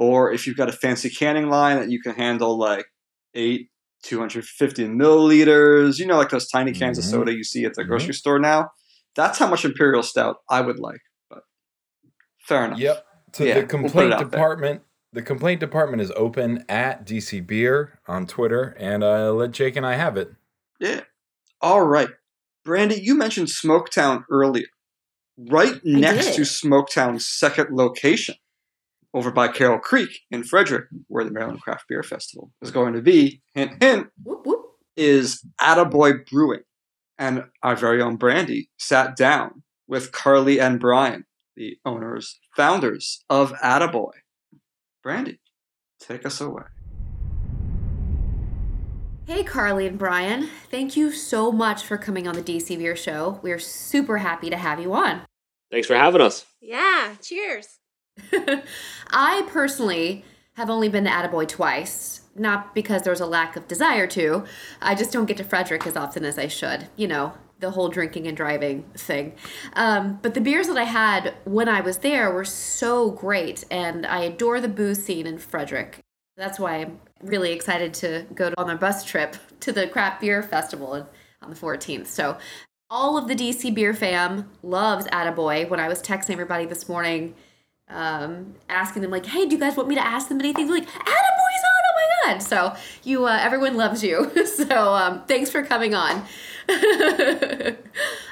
or 0.00 0.32
if 0.32 0.46
you've 0.46 0.56
got 0.56 0.68
a 0.70 0.72
fancy 0.72 1.10
canning 1.10 1.48
line 1.50 1.76
that 1.78 1.90
you 1.90 2.00
can 2.00 2.14
handle 2.14 2.58
like 2.58 2.86
eight, 3.34 3.68
250 4.02 4.86
milliliters. 4.86 5.98
You 5.98 6.06
know, 6.06 6.16
like 6.16 6.30
those 6.30 6.48
tiny 6.48 6.72
cans 6.72 6.96
Mhm. 6.98 7.00
of 7.02 7.04
soda 7.04 7.32
you 7.34 7.44
see 7.44 7.64
at 7.66 7.74
the 7.74 7.84
Mhm. 7.84 7.88
grocery 7.88 8.14
store 8.14 8.38
now. 8.38 8.70
That's 9.14 9.38
how 9.38 9.46
much 9.46 9.64
imperial 9.64 10.02
stout 10.02 10.38
I 10.48 10.62
would 10.62 10.78
like. 10.78 11.00
But 11.28 11.42
fair 12.46 12.64
enough. 12.64 12.78
Yep. 12.78 13.06
So 13.34 13.44
Yeah, 13.44 13.54
the 13.54 13.60
we'll 13.60 13.66
put 13.66 13.74
it 13.76 13.82
complaint 13.84 14.10
there. 14.10 14.18
department, 14.28 14.82
the 15.12 15.22
complaint 15.22 15.60
department 15.60 16.00
is 16.02 16.10
open 16.16 16.64
at 16.68 17.04
DC 17.06 17.40
Beer 17.40 18.00
on 18.08 18.26
Twitter, 18.26 18.74
and 18.78 19.04
uh, 19.04 19.32
let 19.34 19.50
Jake 19.52 19.76
and 19.76 19.84
I 19.86 19.96
have 19.96 20.16
it. 20.16 20.30
Yeah. 20.80 21.02
All 21.60 21.82
right. 21.82 22.08
Brandy, 22.64 23.00
you 23.00 23.14
mentioned 23.14 23.48
Smoketown 23.48 24.24
earlier. 24.30 24.66
Right 25.36 25.80
next 25.84 26.26
did. 26.28 26.34
to 26.36 26.40
Smoketown's 26.42 27.26
second 27.26 27.68
location, 27.76 28.34
over 29.14 29.30
by 29.30 29.48
Carroll 29.48 29.78
Creek 29.78 30.20
in 30.30 30.44
Frederick, 30.44 30.86
where 31.08 31.24
the 31.24 31.30
Maryland 31.30 31.60
Craft 31.62 31.86
Beer 31.88 32.02
Festival 32.02 32.52
is 32.62 32.70
going 32.70 32.94
to 32.94 33.02
be, 33.02 33.42
hint, 33.54 33.82
hint, 33.82 34.08
Whoop, 34.22 34.46
whoop. 34.46 34.64
is 34.96 35.44
Attaboy 35.60 36.28
Brewing. 36.30 36.62
And 37.18 37.44
our 37.62 37.76
very 37.76 38.00
own 38.00 38.16
Brandy 38.16 38.70
sat 38.78 39.16
down 39.16 39.62
with 39.86 40.12
Carly 40.12 40.60
and 40.60 40.80
Brian, 40.80 41.26
the 41.56 41.76
owners, 41.84 42.38
founders 42.56 43.24
of 43.28 43.52
Attaboy. 43.54 44.12
Brandy, 45.02 45.40
take 45.98 46.24
us 46.24 46.40
away. 46.40 46.62
Hey, 49.26 49.44
Carly 49.44 49.86
and 49.86 49.98
Brian. 49.98 50.48
Thank 50.70 50.96
you 50.96 51.12
so 51.12 51.52
much 51.52 51.84
for 51.84 51.96
coming 51.96 52.26
on 52.26 52.34
the 52.34 52.42
DC 52.42 52.76
Beer 52.78 52.96
Show. 52.96 53.38
We're 53.42 53.58
super 53.60 54.18
happy 54.18 54.50
to 54.50 54.56
have 54.56 54.80
you 54.80 54.92
on. 54.94 55.22
Thanks 55.70 55.86
for 55.86 55.94
having 55.94 56.20
us. 56.20 56.46
Yeah, 56.60 57.14
cheers. 57.22 57.78
I 59.10 59.46
personally 59.48 60.24
have 60.54 60.70
only 60.70 60.88
been 60.88 61.04
to 61.04 61.10
Attaboy 61.10 61.48
twice, 61.48 62.22
not 62.34 62.74
because 62.74 63.02
there's 63.02 63.20
a 63.20 63.26
lack 63.26 63.56
of 63.56 63.66
desire 63.68 64.06
to. 64.08 64.44
I 64.80 64.94
just 64.94 65.12
don't 65.12 65.26
get 65.26 65.36
to 65.38 65.44
Frederick 65.44 65.86
as 65.86 65.96
often 65.96 66.24
as 66.24 66.38
I 66.38 66.48
should. 66.48 66.88
You 66.96 67.08
know, 67.08 67.34
the 67.60 67.70
whole 67.70 67.88
drinking 67.88 68.26
and 68.26 68.36
driving 68.36 68.84
thing. 68.94 69.34
Um, 69.74 70.18
but 70.22 70.34
the 70.34 70.40
beers 70.40 70.66
that 70.68 70.76
I 70.76 70.84
had 70.84 71.34
when 71.44 71.68
I 71.68 71.80
was 71.80 71.98
there 71.98 72.32
were 72.32 72.44
so 72.44 73.10
great, 73.10 73.64
and 73.70 74.06
I 74.06 74.22
adore 74.22 74.60
the 74.60 74.68
booze 74.68 75.04
scene 75.04 75.26
in 75.26 75.38
Frederick. 75.38 76.00
That's 76.36 76.58
why 76.58 76.76
I'm 76.76 77.00
really 77.22 77.52
excited 77.52 77.92
to 77.94 78.26
go 78.34 78.52
on 78.56 78.70
a 78.70 78.76
bus 78.76 79.04
trip 79.04 79.36
to 79.60 79.72
the 79.72 79.86
craft 79.86 80.20
beer 80.20 80.42
festival 80.42 81.08
on 81.42 81.50
the 81.50 81.56
14th. 81.56 82.06
So 82.06 82.38
all 82.88 83.16
of 83.16 83.28
the 83.28 83.34
DC 83.34 83.74
beer 83.74 83.94
fam 83.94 84.50
loves 84.62 85.06
Attaboy. 85.08 85.68
When 85.68 85.80
I 85.80 85.88
was 85.88 86.02
texting 86.02 86.30
everybody 86.30 86.66
this 86.66 86.88
morning, 86.88 87.34
um, 87.90 88.54
asking 88.68 89.02
them 89.02 89.10
like, 89.10 89.26
"Hey, 89.26 89.46
do 89.46 89.54
you 89.54 89.60
guys 89.60 89.76
want 89.76 89.88
me 89.88 89.94
to 89.94 90.06
ask 90.06 90.28
them 90.28 90.40
anything?" 90.40 90.66
They're 90.66 90.76
like, 90.76 90.88
"Attaboy's 90.88 91.64
on! 91.64 91.82
Oh 91.88 91.94
my 91.94 92.32
god!" 92.32 92.42
So 92.42 92.74
you, 93.04 93.26
uh, 93.26 93.38
everyone 93.40 93.76
loves 93.76 94.02
you. 94.02 94.30
so 94.46 94.94
um, 94.94 95.24
thanks 95.26 95.50
for 95.50 95.62
coming 95.62 95.94
on. 95.94 96.24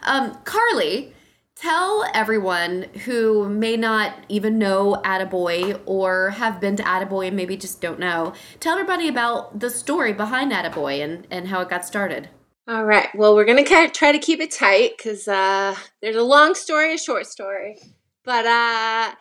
um, 0.02 0.38
Carly, 0.44 1.12
tell 1.56 2.04
everyone 2.14 2.84
who 3.04 3.48
may 3.48 3.76
not 3.76 4.14
even 4.28 4.58
know 4.58 5.00
Attaboy 5.04 5.80
or 5.86 6.30
have 6.30 6.60
been 6.60 6.76
to 6.76 6.82
Attaboy 6.82 7.28
and 7.28 7.36
maybe 7.36 7.56
just 7.56 7.80
don't 7.80 7.98
know. 7.98 8.32
Tell 8.60 8.74
everybody 8.74 9.08
about 9.08 9.58
the 9.58 9.70
story 9.70 10.12
behind 10.12 10.52
Attaboy 10.52 11.02
and 11.02 11.26
and 11.30 11.48
how 11.48 11.60
it 11.60 11.68
got 11.68 11.84
started. 11.84 12.28
All 12.68 12.84
right. 12.84 13.08
Well, 13.14 13.34
we're 13.34 13.46
gonna 13.46 13.64
try 13.64 14.12
to 14.12 14.18
keep 14.18 14.40
it 14.40 14.50
tight 14.50 14.92
because 14.98 15.26
uh, 15.26 15.74
there's 16.02 16.16
a 16.16 16.22
long 16.22 16.54
story, 16.54 16.94
a 16.94 16.98
short 16.98 17.26
story. 17.26 17.78
But 18.24 18.44
uh, 18.44 19.12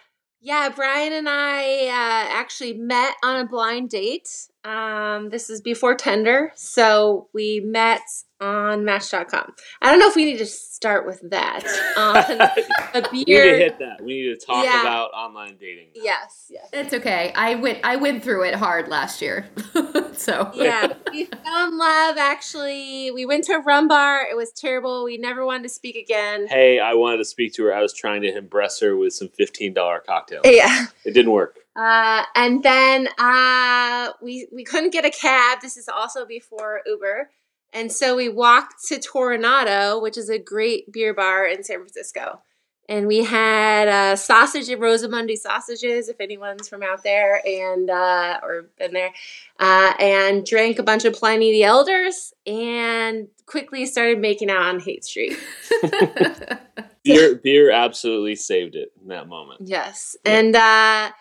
yeah, 0.47 0.69
Brian 0.73 1.11
and 1.11 1.27
I 1.27 1.87
uh, 1.87 2.39
actually 2.39 2.75
met 2.75 3.15
on 3.21 3.41
a 3.41 3.45
blind 3.45 3.89
date. 3.89 4.47
Um, 4.63 5.27
this 5.27 5.49
is 5.49 5.59
before 5.59 5.93
Tinder, 5.93 6.53
so 6.55 7.27
we 7.33 7.59
met 7.59 7.99
on 8.39 8.85
Match.com. 8.85 9.53
I 9.81 9.89
don't 9.89 9.99
know 9.99 10.07
if 10.09 10.15
we 10.15 10.25
need 10.25 10.37
to 10.37 10.45
start 10.45 11.07
with 11.07 11.21
that. 11.31 11.63
On 11.97 12.15
a 12.17 13.09
we 13.11 13.23
need 13.23 13.25
to 13.25 13.57
hit 13.57 13.79
that. 13.79 14.01
We 14.01 14.21
need 14.21 14.39
to 14.39 14.45
talk 14.45 14.63
Yeah. 14.63 14.81
about 14.81 15.09
online 15.11 15.57
dating. 15.59 15.87
Yes. 15.95 16.45
Yes. 16.49 16.69
It's 16.71 16.93
okay. 16.93 17.33
I 17.35 17.55
went 17.55 17.79
I 17.83 17.95
went 17.95 18.23
through 18.23 18.43
it 18.43 18.53
hard 18.55 18.87
last 18.89 19.21
year. 19.21 19.47
so 20.13 20.51
yeah, 20.53 20.93
we 21.11 21.25
fell 21.25 21.67
in 21.67 21.77
love. 21.77 22.17
Actually, 22.17 23.09
we 23.11 23.25
went 23.25 23.43
to 23.45 23.53
a 23.53 23.59
rum 23.59 23.87
bar. 23.87 24.21
It 24.29 24.37
was 24.37 24.51
terrible. 24.51 25.03
We 25.03 25.17
never 25.17 25.43
wanted 25.45 25.63
to 25.63 25.69
speak 25.69 25.95
again. 25.95 26.47
Hey, 26.47 26.79
I 26.79 26.93
wanted 26.93 27.17
to 27.17 27.25
speak 27.25 27.53
to 27.55 27.63
her. 27.65 27.73
I 27.73 27.81
was 27.81 27.93
trying 27.93 28.21
to 28.21 28.37
impress 28.37 28.79
her 28.81 28.95
with 28.95 29.13
some 29.13 29.29
fifteen 29.29 29.73
dollar 29.73 29.99
cocktails. 30.05 30.43
Yeah. 30.45 30.85
It 31.03 31.13
didn't 31.13 31.31
work. 31.31 31.57
Uh, 31.75 32.23
and 32.35 32.63
then 32.63 33.07
uh, 33.19 34.11
we 34.21 34.47
we 34.53 34.63
couldn't 34.63 34.91
get 34.91 35.05
a 35.05 35.11
cab. 35.11 35.59
This 35.61 35.77
is 35.77 35.87
also 35.87 36.25
before 36.25 36.81
Uber, 36.87 37.29
and 37.77 37.91
so 37.91 38.15
we 38.15 38.29
walked 38.29 38.83
to 38.87 38.95
Toronado, 38.95 40.01
which 40.01 40.17
is 40.17 40.29
a 40.29 40.39
great 40.39 40.91
beer 40.91 41.13
bar 41.13 41.45
in 41.45 41.63
San 41.63 41.77
Francisco. 41.77 42.41
And 42.89 43.05
we 43.05 43.23
had 43.23 43.89
uh, 43.89 44.15
sausage 44.15 44.69
and 44.69 44.81
Rosamunde 44.81 45.37
Sausages, 45.37 46.07
if 46.07 46.21
anyone's 46.21 46.69
from 46.69 46.83
out 46.83 47.03
there 47.03 47.45
and 47.45 47.89
uh, 47.89 48.39
or 48.41 48.69
been 48.77 48.93
there, 48.93 49.13
uh, 49.59 49.93
and 49.99 50.45
drank 50.45 50.79
a 50.79 50.83
bunch 50.83 51.03
of 51.03 51.13
Pliny 51.13 51.51
the 51.51 51.65
Elders, 51.65 52.33
and 52.45 53.27
quickly 53.45 53.85
started 53.85 54.19
making 54.19 54.49
out 54.49 54.61
on 54.61 54.79
Haight 54.79 55.03
Street. 55.03 55.37
Beer, 57.03 57.35
beer 57.35 57.71
absolutely 57.71 58.35
saved 58.35 58.75
it 58.75 58.91
in 59.01 59.09
that 59.09 59.27
moment. 59.27 59.61
Yes. 59.65 60.17
And 60.25 60.55
uh 60.55 61.11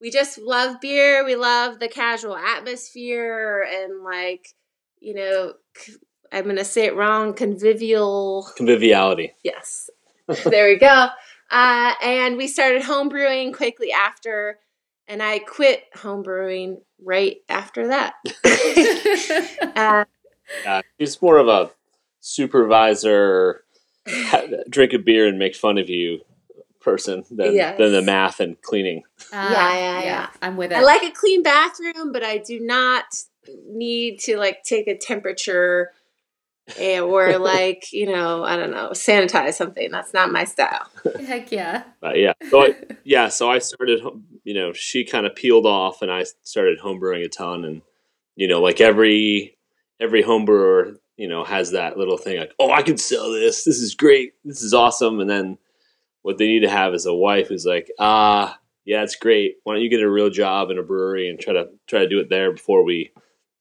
we 0.00 0.10
just 0.10 0.38
love 0.38 0.80
beer. 0.80 1.24
We 1.24 1.36
love 1.36 1.78
the 1.78 1.88
casual 1.88 2.36
atmosphere 2.36 3.66
and 3.68 4.02
like, 4.02 4.48
you 5.00 5.14
know, 5.14 5.54
c- 5.76 5.94
I'm 6.32 6.44
going 6.44 6.56
to 6.56 6.64
say 6.64 6.86
it 6.86 6.96
wrong, 6.96 7.34
convivial. 7.34 8.48
Conviviality. 8.56 9.34
Yes. 9.42 9.90
there 10.44 10.68
we 10.68 10.76
go. 10.78 11.08
Uh 11.50 11.92
and 12.02 12.36
we 12.36 12.48
started 12.48 12.82
home 12.82 13.08
brewing 13.08 13.52
quickly 13.52 13.92
after 13.92 14.58
and 15.08 15.22
I 15.22 15.38
quit 15.38 15.84
homebrewing 15.94 16.78
right 17.04 17.36
after 17.48 17.88
that. 17.88 18.14
uh, 19.76 20.04
yeah, 20.64 20.82
he's 20.98 21.20
more 21.22 21.38
of 21.38 21.48
a 21.48 21.70
supervisor, 22.20 23.62
drink 24.68 24.92
a 24.92 24.98
beer 24.98 25.26
and 25.26 25.38
make 25.38 25.54
fun 25.54 25.78
of 25.78 25.88
you 25.88 26.20
person 26.80 27.24
than, 27.30 27.54
Yes. 27.54 27.78
than 27.78 27.92
the 27.92 28.02
math 28.02 28.40
and 28.40 28.60
cleaning. 28.62 29.02
Uh, 29.32 29.48
Yeah, 29.52 29.74
yeah, 29.74 30.02
yeah. 30.02 30.26
I'm 30.42 30.56
with 30.56 30.72
it. 30.72 30.78
I 30.78 30.82
like 30.82 31.02
a 31.02 31.10
clean 31.10 31.42
bathroom, 31.42 32.12
but 32.12 32.22
I 32.22 32.38
do 32.38 32.60
not 32.60 33.04
need 33.68 34.20
to 34.20 34.36
like 34.36 34.62
take 34.64 34.86
a 34.88 34.96
temperature 34.96 35.90
or 36.78 37.38
like 37.38 37.92
you 37.92 38.06
know 38.06 38.44
I 38.44 38.56
don't 38.56 38.70
know 38.70 38.90
sanitize 38.90 39.54
something. 39.54 39.90
That's 39.90 40.12
not 40.12 40.32
my 40.32 40.44
style. 40.44 40.86
Heck 41.24 41.52
yeah. 41.52 41.84
But 42.00 42.18
yeah, 42.18 42.32
so 42.50 42.62
I, 42.62 42.74
yeah, 43.04 43.28
so 43.28 43.50
I 43.50 43.58
started. 43.58 44.00
You 44.44 44.54
know, 44.54 44.72
she 44.72 45.04
kind 45.04 45.26
of 45.26 45.34
peeled 45.34 45.66
off, 45.66 46.02
and 46.02 46.10
I 46.10 46.24
started 46.42 46.78
homebrewing 46.80 47.24
a 47.24 47.28
ton. 47.28 47.64
And 47.64 47.82
you 48.36 48.48
know, 48.48 48.60
like 48.60 48.80
every 48.80 49.56
every 50.00 50.22
homebrewer, 50.22 50.96
you 51.16 51.28
know, 51.28 51.44
has 51.44 51.72
that 51.72 51.96
little 51.96 52.18
thing 52.18 52.38
like, 52.38 52.52
oh, 52.58 52.70
I 52.70 52.82
can 52.82 52.98
sell 52.98 53.32
this. 53.32 53.64
This 53.64 53.78
is 53.78 53.94
great. 53.94 54.34
This 54.44 54.62
is 54.62 54.74
awesome. 54.74 55.20
And 55.20 55.30
then 55.30 55.58
what 56.22 56.38
they 56.38 56.46
need 56.46 56.60
to 56.60 56.70
have 56.70 56.94
is 56.94 57.06
a 57.06 57.14
wife 57.14 57.48
who's 57.48 57.66
like, 57.66 57.90
ah, 57.98 58.58
yeah, 58.84 59.02
it's 59.02 59.16
great. 59.16 59.56
Why 59.64 59.74
don't 59.74 59.82
you 59.82 59.90
get 59.90 60.00
a 60.00 60.10
real 60.10 60.30
job 60.30 60.70
in 60.70 60.78
a 60.78 60.82
brewery 60.82 61.28
and 61.28 61.38
try 61.38 61.54
to 61.54 61.68
try 61.86 62.00
to 62.00 62.08
do 62.08 62.20
it 62.20 62.30
there 62.30 62.52
before 62.52 62.84
we 62.84 63.12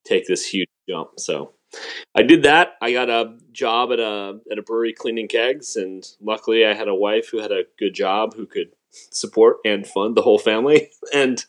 take 0.03 0.27
this 0.27 0.45
huge 0.47 0.69
jump? 0.87 1.11
So 1.17 1.54
I 2.13 2.23
did 2.23 2.43
that. 2.43 2.75
I 2.81 2.91
got 2.93 3.09
a 3.09 3.37
job 3.51 3.91
at 3.91 3.99
a 3.99 4.39
at 4.51 4.57
a 4.57 4.61
brewery 4.61 4.93
cleaning 4.93 5.27
kegs, 5.27 5.75
and 5.75 6.05
luckily 6.21 6.65
I 6.65 6.73
had 6.73 6.87
a 6.87 6.95
wife 6.95 7.29
who 7.29 7.39
had 7.39 7.51
a 7.51 7.65
good 7.77 7.93
job 7.93 8.35
who 8.35 8.45
could 8.45 8.69
support 8.89 9.57
and 9.65 9.85
fund 9.85 10.15
the 10.15 10.21
whole 10.21 10.39
family. 10.39 10.89
And 11.13 11.43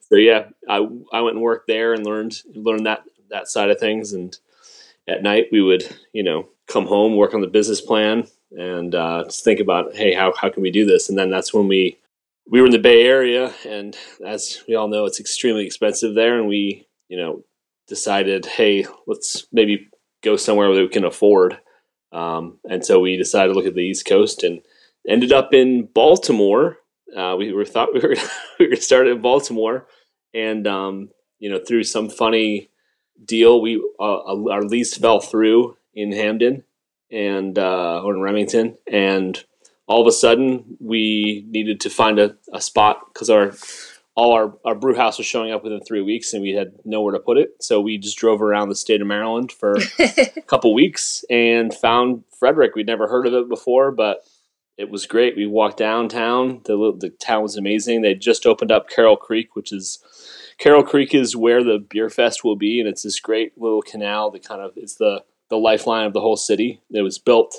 so 0.00 0.16
yeah, 0.16 0.48
I 0.68 0.86
I 1.12 1.20
went 1.20 1.36
and 1.36 1.42
worked 1.42 1.66
there 1.66 1.94
and 1.94 2.04
learned 2.04 2.36
learned 2.54 2.86
that 2.86 3.04
that 3.30 3.48
side 3.48 3.70
of 3.70 3.78
things. 3.78 4.12
And 4.12 4.36
at 5.08 5.22
night 5.22 5.46
we 5.52 5.62
would 5.62 5.84
you 6.12 6.22
know 6.22 6.48
come 6.66 6.86
home, 6.86 7.16
work 7.16 7.34
on 7.34 7.40
the 7.40 7.46
business 7.46 7.80
plan, 7.80 8.26
and 8.52 8.94
uh, 8.94 9.24
just 9.24 9.44
think 9.44 9.60
about 9.60 9.96
hey 9.96 10.12
how 10.14 10.32
how 10.36 10.50
can 10.50 10.62
we 10.62 10.70
do 10.70 10.84
this? 10.84 11.08
And 11.08 11.18
then 11.18 11.30
that's 11.30 11.54
when 11.54 11.68
we 11.68 11.98
we 12.50 12.60
were 12.60 12.66
in 12.66 12.72
the 12.72 12.78
Bay 12.78 13.04
Area, 13.04 13.54
and 13.66 13.96
as 14.26 14.62
we 14.66 14.74
all 14.74 14.88
know, 14.88 15.06
it's 15.06 15.20
extremely 15.20 15.64
expensive 15.64 16.14
there, 16.14 16.38
and 16.38 16.48
we 16.48 16.86
you 17.08 17.16
know 17.16 17.44
decided 17.90 18.46
hey 18.46 18.86
let's 19.06 19.46
maybe 19.52 19.90
go 20.22 20.36
somewhere 20.36 20.72
that 20.72 20.80
we 20.80 20.88
can 20.88 21.04
afford. 21.04 21.58
Um, 22.12 22.58
and 22.68 22.84
so 22.84 23.00
we 23.00 23.16
decided 23.16 23.48
to 23.48 23.54
look 23.54 23.66
at 23.66 23.74
the 23.74 23.82
East 23.82 24.06
Coast 24.06 24.42
and 24.42 24.60
ended 25.08 25.32
up 25.32 25.52
in 25.52 25.88
Baltimore. 25.92 26.78
Uh, 27.16 27.36
we 27.38 27.52
were 27.52 27.64
thought 27.64 27.88
we 27.94 28.00
were 28.00 28.16
we 28.58 28.68
were 28.68 28.76
started 28.76 29.16
in 29.16 29.22
Baltimore, 29.22 29.86
and 30.34 30.66
um, 30.66 31.10
you 31.38 31.50
know 31.50 31.58
through 31.58 31.84
some 31.84 32.08
funny 32.08 32.70
deal, 33.24 33.60
we 33.60 33.82
uh, 33.98 34.50
our 34.50 34.62
lease 34.62 34.96
fell 34.96 35.20
through 35.20 35.76
in 35.94 36.12
Hampden 36.12 36.64
and 37.10 37.58
uh, 37.58 38.02
or 38.02 38.14
in 38.14 38.20
Remington, 38.20 38.76
and 38.90 39.42
all 39.86 40.00
of 40.00 40.06
a 40.06 40.12
sudden 40.12 40.76
we 40.80 41.44
needed 41.48 41.80
to 41.80 41.90
find 41.90 42.18
a, 42.18 42.36
a 42.52 42.60
spot 42.60 43.00
because 43.12 43.30
our 43.30 43.52
all 44.14 44.32
our, 44.32 44.54
our 44.64 44.74
brew 44.74 44.94
house 44.94 45.18
was 45.18 45.26
showing 45.26 45.52
up 45.52 45.62
within 45.62 45.80
three 45.80 46.02
weeks 46.02 46.32
and 46.32 46.42
we 46.42 46.50
had 46.50 46.72
nowhere 46.84 47.12
to 47.12 47.20
put 47.20 47.38
it. 47.38 47.54
So 47.60 47.80
we 47.80 47.96
just 47.96 48.18
drove 48.18 48.42
around 48.42 48.68
the 48.68 48.74
state 48.74 49.00
of 49.00 49.06
Maryland 49.06 49.52
for 49.52 49.76
a 49.98 50.42
couple 50.46 50.74
weeks 50.74 51.24
and 51.30 51.72
found 51.72 52.24
Frederick. 52.38 52.74
We'd 52.74 52.86
never 52.86 53.08
heard 53.08 53.26
of 53.26 53.34
it 53.34 53.48
before, 53.48 53.92
but 53.92 54.24
it 54.76 54.90
was 54.90 55.06
great. 55.06 55.36
We 55.36 55.46
walked 55.46 55.76
downtown. 55.76 56.62
The, 56.64 56.96
the 56.98 57.10
town 57.10 57.42
was 57.42 57.56
amazing. 57.56 58.02
They 58.02 58.14
just 58.14 58.46
opened 58.46 58.72
up 58.72 58.88
Carroll 58.88 59.16
Creek, 59.16 59.54
which 59.54 59.72
is 59.72 59.98
Carroll 60.58 60.82
Creek 60.82 61.14
is 61.14 61.36
where 61.36 61.62
the 61.62 61.78
beer 61.78 62.10
fest 62.10 62.44
will 62.44 62.56
be. 62.56 62.80
And 62.80 62.88
it's 62.88 63.02
this 63.02 63.20
great 63.20 63.58
little 63.58 63.82
canal 63.82 64.30
that 64.30 64.46
kind 64.46 64.60
of 64.60 64.72
is 64.76 64.96
the, 64.96 65.22
the 65.50 65.56
lifeline 65.56 66.06
of 66.06 66.12
the 66.12 66.20
whole 66.20 66.36
city. 66.36 66.80
It 66.90 67.02
was 67.02 67.18
built 67.18 67.56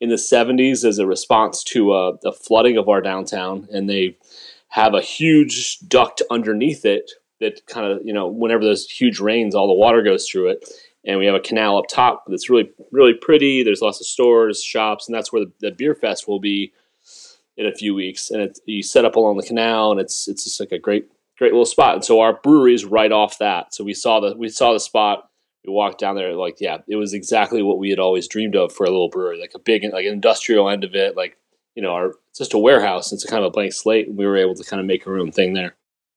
in 0.00 0.08
the 0.08 0.16
70s 0.16 0.84
as 0.84 0.98
a 0.98 1.06
response 1.06 1.62
to 1.64 1.92
uh, 1.92 2.16
the 2.22 2.32
flooding 2.32 2.76
of 2.76 2.88
our 2.88 3.00
downtown. 3.00 3.68
And 3.70 3.88
they 3.88 4.16
have 4.72 4.94
a 4.94 5.02
huge 5.02 5.80
duct 5.80 6.22
underneath 6.30 6.86
it 6.86 7.10
that 7.40 7.66
kind 7.66 7.92
of, 7.92 8.00
you 8.06 8.12
know, 8.12 8.26
whenever 8.26 8.64
those 8.64 8.88
huge 8.88 9.20
rains, 9.20 9.54
all 9.54 9.66
the 9.66 9.74
water 9.74 10.00
goes 10.00 10.26
through 10.26 10.48
it. 10.48 10.66
And 11.04 11.18
we 11.18 11.26
have 11.26 11.34
a 11.34 11.40
canal 11.40 11.76
up 11.76 11.88
top 11.90 12.24
that's 12.26 12.48
really, 12.48 12.70
really 12.90 13.12
pretty. 13.12 13.62
There's 13.62 13.82
lots 13.82 14.00
of 14.00 14.06
stores, 14.06 14.62
shops, 14.62 15.06
and 15.06 15.14
that's 15.14 15.30
where 15.30 15.44
the, 15.44 15.52
the 15.60 15.72
beer 15.72 15.94
fest 15.94 16.26
will 16.26 16.40
be 16.40 16.72
in 17.58 17.66
a 17.66 17.74
few 17.74 17.94
weeks. 17.94 18.30
And 18.30 18.40
it's, 18.40 18.60
you 18.64 18.82
set 18.82 19.04
up 19.04 19.16
along 19.16 19.36
the 19.36 19.46
canal, 19.46 19.90
and 19.90 20.00
it's 20.00 20.26
it's 20.26 20.44
just 20.44 20.58
like 20.58 20.72
a 20.72 20.78
great, 20.78 21.06
great 21.36 21.52
little 21.52 21.66
spot. 21.66 21.96
And 21.96 22.04
so 22.04 22.20
our 22.20 22.40
brewery 22.42 22.72
is 22.72 22.86
right 22.86 23.12
off 23.12 23.38
that. 23.40 23.74
So 23.74 23.84
we 23.84 23.92
saw 23.92 24.20
the 24.20 24.34
we 24.38 24.48
saw 24.48 24.72
the 24.72 24.80
spot. 24.80 25.28
We 25.66 25.72
walked 25.72 26.00
down 26.00 26.16
there, 26.16 26.32
like 26.32 26.60
yeah, 26.60 26.78
it 26.88 26.96
was 26.96 27.12
exactly 27.12 27.62
what 27.62 27.78
we 27.78 27.90
had 27.90 27.98
always 27.98 28.26
dreamed 28.26 28.56
of 28.56 28.72
for 28.72 28.84
a 28.84 28.90
little 28.90 29.10
brewery, 29.10 29.38
like 29.38 29.52
a 29.54 29.58
big, 29.58 29.84
like 29.92 30.06
an 30.06 30.14
industrial 30.14 30.70
end 30.70 30.82
of 30.82 30.94
it, 30.94 31.14
like 31.14 31.36
you 31.74 31.82
know, 31.82 31.92
our 31.92 32.12
it's 32.30 32.38
just 32.38 32.54
a 32.54 32.58
warehouse. 32.58 33.12
It's 33.12 33.24
a 33.24 33.28
kind 33.28 33.44
of 33.44 33.48
a 33.48 33.50
blank 33.50 33.72
slate, 33.72 34.08
and 34.08 34.16
we 34.16 34.26
were 34.26 34.36
able 34.36 34.54
to 34.54 34.64
kind 34.64 34.80
of 34.80 34.86
make 34.86 35.06
our 35.06 35.18
own 35.18 35.32
thing 35.32 35.52
there. 35.54 35.76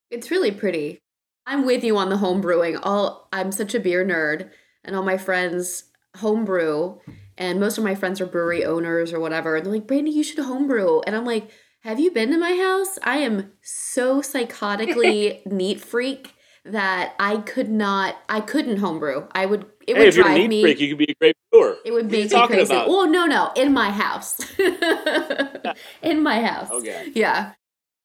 It's 0.10 0.32
really 0.32 0.52
pretty. 0.52 1.00
I'm 1.46 1.66
with 1.66 1.84
you 1.84 1.98
on 1.98 2.10
the 2.10 2.18
home 2.18 2.42
brewing. 2.42 2.78
All 2.78 3.28
I'm 3.32 3.52
such 3.52 3.76
a 3.76 3.80
beer 3.80 4.06
nerd, 4.06 4.50
and 4.84 4.96
all 4.96 5.04
my 5.04 5.18
friends 5.18 5.86
homebrew, 6.18 6.98
and 7.38 7.60
most 7.60 7.78
of 7.78 7.84
my 7.84 7.96
friends 7.96 8.22
are 8.22 8.26
brewery 8.26 8.64
owners 8.64 9.14
or 9.14 9.20
whatever. 9.20 9.56
And 9.56 9.66
they're 9.66 9.74
like, 9.74 9.88
Brandy, 9.88 10.12
you 10.12 10.24
should 10.24 10.40
homebrew. 10.40 11.02
And 11.02 11.16
I'm 11.16 11.26
like, 11.26 11.50
Have 11.82 12.00
you 12.00 12.12
been 12.12 12.32
to 12.32 12.38
my 12.38 12.56
house? 12.56 12.98
I 13.04 13.18
am 13.18 13.52
so 13.62 14.22
psychotically 14.22 15.46
neat 15.52 15.82
freak 15.82 16.34
that 16.64 17.14
I 17.20 17.38
could 17.38 17.70
not. 17.70 18.16
I 18.28 18.42
couldn't 18.42 18.78
homebrew. 18.78 19.28
I 19.34 19.46
would. 19.46 19.66
It 19.88 19.96
hey, 19.96 20.00
would 20.00 20.08
if 20.10 20.16
you're 20.16 20.28
a 20.28 20.36
drive 20.36 20.50
me. 20.50 20.62
freak, 20.62 20.80
you 20.80 20.90
could 20.90 20.98
be 20.98 21.12
a 21.12 21.16
great 21.16 21.38
brewer. 21.52 21.78
It 21.86 21.92
would 21.92 22.06
What 22.06 22.14
are 22.14 22.18
you 22.18 22.24
make 22.24 22.24
me 22.26 22.30
talking 22.30 22.56
crazy. 22.58 22.74
about? 22.74 22.88
Oh 22.90 23.06
no, 23.06 23.26
no, 23.26 23.52
in 23.56 23.74
my 23.74 23.92
house. 23.92 24.40
in 26.02 26.24
my 26.24 26.42
house. 26.42 26.70
Okay. 26.72 27.12
Yeah. 27.14 27.54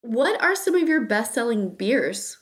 What 0.03 0.40
are 0.43 0.55
some 0.55 0.75
of 0.75 0.88
your 0.88 1.03
best-selling 1.03 1.75
beers? 1.75 2.38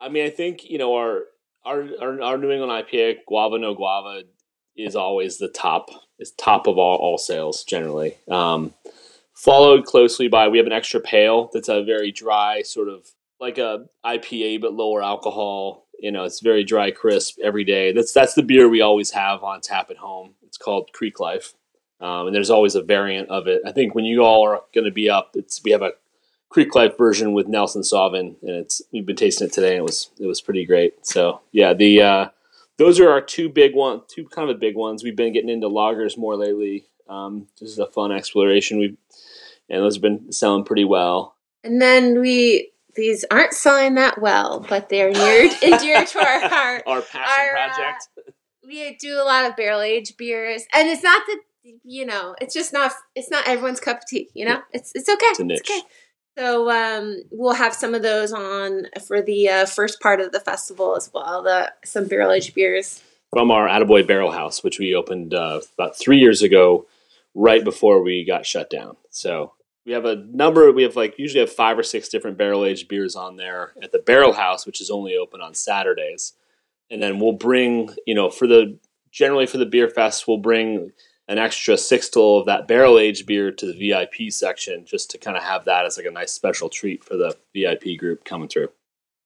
I 0.00 0.08
mean, 0.08 0.24
I 0.24 0.30
think 0.30 0.64
you 0.68 0.78
know 0.78 0.94
our 0.96 1.22
our 1.64 1.86
our, 2.00 2.22
our 2.22 2.38
New 2.38 2.50
England 2.50 2.72
IPA 2.72 3.18
Guava 3.26 3.58
No 3.58 3.74
Guava 3.74 4.22
is 4.76 4.96
always 4.96 5.38
the 5.38 5.48
top 5.48 5.88
is 6.18 6.32
top 6.32 6.66
of 6.66 6.78
all, 6.78 6.96
all 6.96 7.18
sales 7.18 7.64
generally. 7.64 8.16
Um, 8.30 8.74
followed 9.34 9.84
closely 9.84 10.28
by 10.28 10.48
we 10.48 10.58
have 10.58 10.66
an 10.66 10.72
extra 10.72 11.00
pale 11.00 11.50
that's 11.52 11.68
a 11.68 11.82
very 11.82 12.12
dry 12.12 12.62
sort 12.62 12.88
of 12.88 13.06
like 13.40 13.58
a 13.58 13.86
IPA 14.04 14.60
but 14.60 14.72
lower 14.74 15.02
alcohol. 15.02 15.81
You 16.02 16.10
know, 16.10 16.24
it's 16.24 16.40
very 16.40 16.64
dry, 16.64 16.90
crisp 16.90 17.38
every 17.40 17.62
day. 17.62 17.92
That's 17.92 18.12
that's 18.12 18.34
the 18.34 18.42
beer 18.42 18.68
we 18.68 18.80
always 18.80 19.12
have 19.12 19.44
on 19.44 19.60
tap 19.60 19.88
at 19.88 19.98
home. 19.98 20.34
It's 20.42 20.58
called 20.58 20.92
Creek 20.92 21.20
Life, 21.20 21.54
um, 22.00 22.26
and 22.26 22.34
there's 22.34 22.50
always 22.50 22.74
a 22.74 22.82
variant 22.82 23.28
of 23.28 23.46
it. 23.46 23.62
I 23.64 23.70
think 23.70 23.94
when 23.94 24.04
you 24.04 24.22
all 24.24 24.44
are 24.44 24.62
going 24.74 24.84
to 24.84 24.90
be 24.90 25.08
up, 25.08 25.30
it's 25.34 25.62
we 25.62 25.70
have 25.70 25.80
a 25.80 25.92
Creek 26.48 26.74
Life 26.74 26.98
version 26.98 27.34
with 27.34 27.46
Nelson 27.46 27.82
Sauvin, 27.82 28.34
and 28.42 28.50
it's 28.50 28.82
we've 28.92 29.06
been 29.06 29.14
tasting 29.14 29.46
it 29.46 29.52
today, 29.52 29.76
and 29.76 29.78
it 29.78 29.84
was 29.84 30.10
it 30.18 30.26
was 30.26 30.40
pretty 30.40 30.66
great. 30.66 31.06
So 31.06 31.40
yeah, 31.52 31.72
the 31.72 32.02
uh, 32.02 32.28
those 32.78 32.98
are 32.98 33.08
our 33.08 33.20
two 33.20 33.48
big 33.48 33.76
one, 33.76 34.02
two 34.08 34.24
kind 34.24 34.50
of 34.50 34.58
big 34.58 34.74
ones. 34.74 35.04
We've 35.04 35.14
been 35.14 35.32
getting 35.32 35.50
into 35.50 35.68
lagers 35.68 36.18
more 36.18 36.34
lately. 36.34 36.86
Um, 37.08 37.46
this 37.60 37.70
is 37.70 37.78
a 37.78 37.86
fun 37.86 38.10
exploration. 38.10 38.80
We 38.80 38.96
and 39.70 39.84
those 39.84 39.94
have 39.94 40.02
been 40.02 40.32
selling 40.32 40.64
pretty 40.64 40.84
well. 40.84 41.36
And 41.62 41.80
then 41.80 42.20
we 42.20 42.71
these 42.94 43.24
aren't 43.30 43.54
selling 43.54 43.94
that 43.94 44.20
well, 44.20 44.64
but 44.68 44.88
they're 44.88 45.10
near 45.10 45.50
and 45.62 45.80
dear 45.80 46.04
to 46.04 46.18
our 46.18 46.48
heart. 46.48 46.82
Our 46.86 47.02
passion 47.02 47.22
Our, 47.38 47.56
uh, 47.56 47.74
project. 47.74 48.08
We 48.66 48.96
do 48.96 49.20
a 49.20 49.24
lot 49.24 49.44
of 49.44 49.56
barrel 49.56 49.80
aged 49.80 50.16
beers, 50.16 50.64
and 50.74 50.88
it's 50.88 51.02
not 51.02 51.22
that 51.26 51.40
you 51.84 52.04
know, 52.06 52.34
it's 52.40 52.54
just 52.54 52.72
not 52.72 52.92
it's 53.14 53.30
not 53.30 53.46
everyone's 53.46 53.80
cup 53.80 53.98
of 53.98 54.06
tea. 54.06 54.28
You 54.34 54.46
know, 54.46 54.62
it's 54.72 54.92
it's 54.94 55.08
okay. 55.08 55.26
It's 55.26 55.40
a 55.40 55.44
niche. 55.44 55.60
okay. 55.70 55.80
So 56.38 56.70
um, 56.70 57.22
we'll 57.30 57.54
have 57.54 57.74
some 57.74 57.94
of 57.94 58.02
those 58.02 58.32
on 58.32 58.86
for 59.06 59.20
the 59.20 59.48
uh, 59.48 59.66
first 59.66 60.00
part 60.00 60.20
of 60.20 60.32
the 60.32 60.40
festival 60.40 60.96
as 60.96 61.10
well. 61.12 61.42
The 61.42 61.72
some 61.84 62.06
barrel 62.06 62.32
aged 62.32 62.54
beers. 62.54 63.02
from 63.30 63.50
our 63.50 63.68
Attaboy 63.68 64.06
Barrel 64.06 64.32
House, 64.32 64.64
which 64.64 64.78
we 64.78 64.94
opened 64.94 65.34
uh, 65.34 65.60
about 65.74 65.98
three 65.98 66.18
years 66.18 66.42
ago, 66.42 66.86
right 67.34 67.62
before 67.62 68.02
we 68.02 68.24
got 68.24 68.46
shut 68.46 68.70
down. 68.70 68.96
So 69.10 69.52
we 69.84 69.92
have 69.92 70.04
a 70.04 70.16
number. 70.16 70.70
We 70.72 70.84
have 70.84 70.96
like 70.96 71.18
usually 71.18 71.40
have 71.40 71.52
five 71.52 71.78
or 71.78 71.82
six 71.82 72.08
different 72.08 72.38
barrel 72.38 72.64
aged 72.64 72.88
beers 72.88 73.16
on 73.16 73.36
there 73.36 73.72
at 73.82 73.92
the 73.92 73.98
Barrel 73.98 74.32
House, 74.32 74.66
which 74.66 74.80
is 74.80 74.90
only 74.90 75.16
open 75.16 75.40
on 75.40 75.54
Saturdays. 75.54 76.34
And 76.90 77.02
then 77.02 77.18
we'll 77.18 77.32
bring, 77.32 77.90
you 78.06 78.14
know, 78.14 78.30
for 78.30 78.46
the 78.46 78.78
generally 79.10 79.46
for 79.46 79.58
the 79.58 79.66
beer 79.66 79.88
fest, 79.88 80.28
we'll 80.28 80.38
bring 80.38 80.92
an 81.28 81.38
extra 81.38 81.74
sixtel 81.74 82.40
of 82.40 82.46
that 82.46 82.68
barrel 82.68 82.98
aged 82.98 83.26
beer 83.26 83.50
to 83.50 83.66
the 83.66 83.90
VIP 83.90 84.32
section, 84.32 84.84
just 84.84 85.10
to 85.10 85.18
kind 85.18 85.36
of 85.36 85.42
have 85.42 85.64
that 85.64 85.84
as 85.86 85.96
like 85.96 86.06
a 86.06 86.10
nice 86.10 86.32
special 86.32 86.68
treat 86.68 87.04
for 87.04 87.16
the 87.16 87.36
VIP 87.54 87.98
group 87.98 88.24
coming 88.24 88.48
through. 88.48 88.68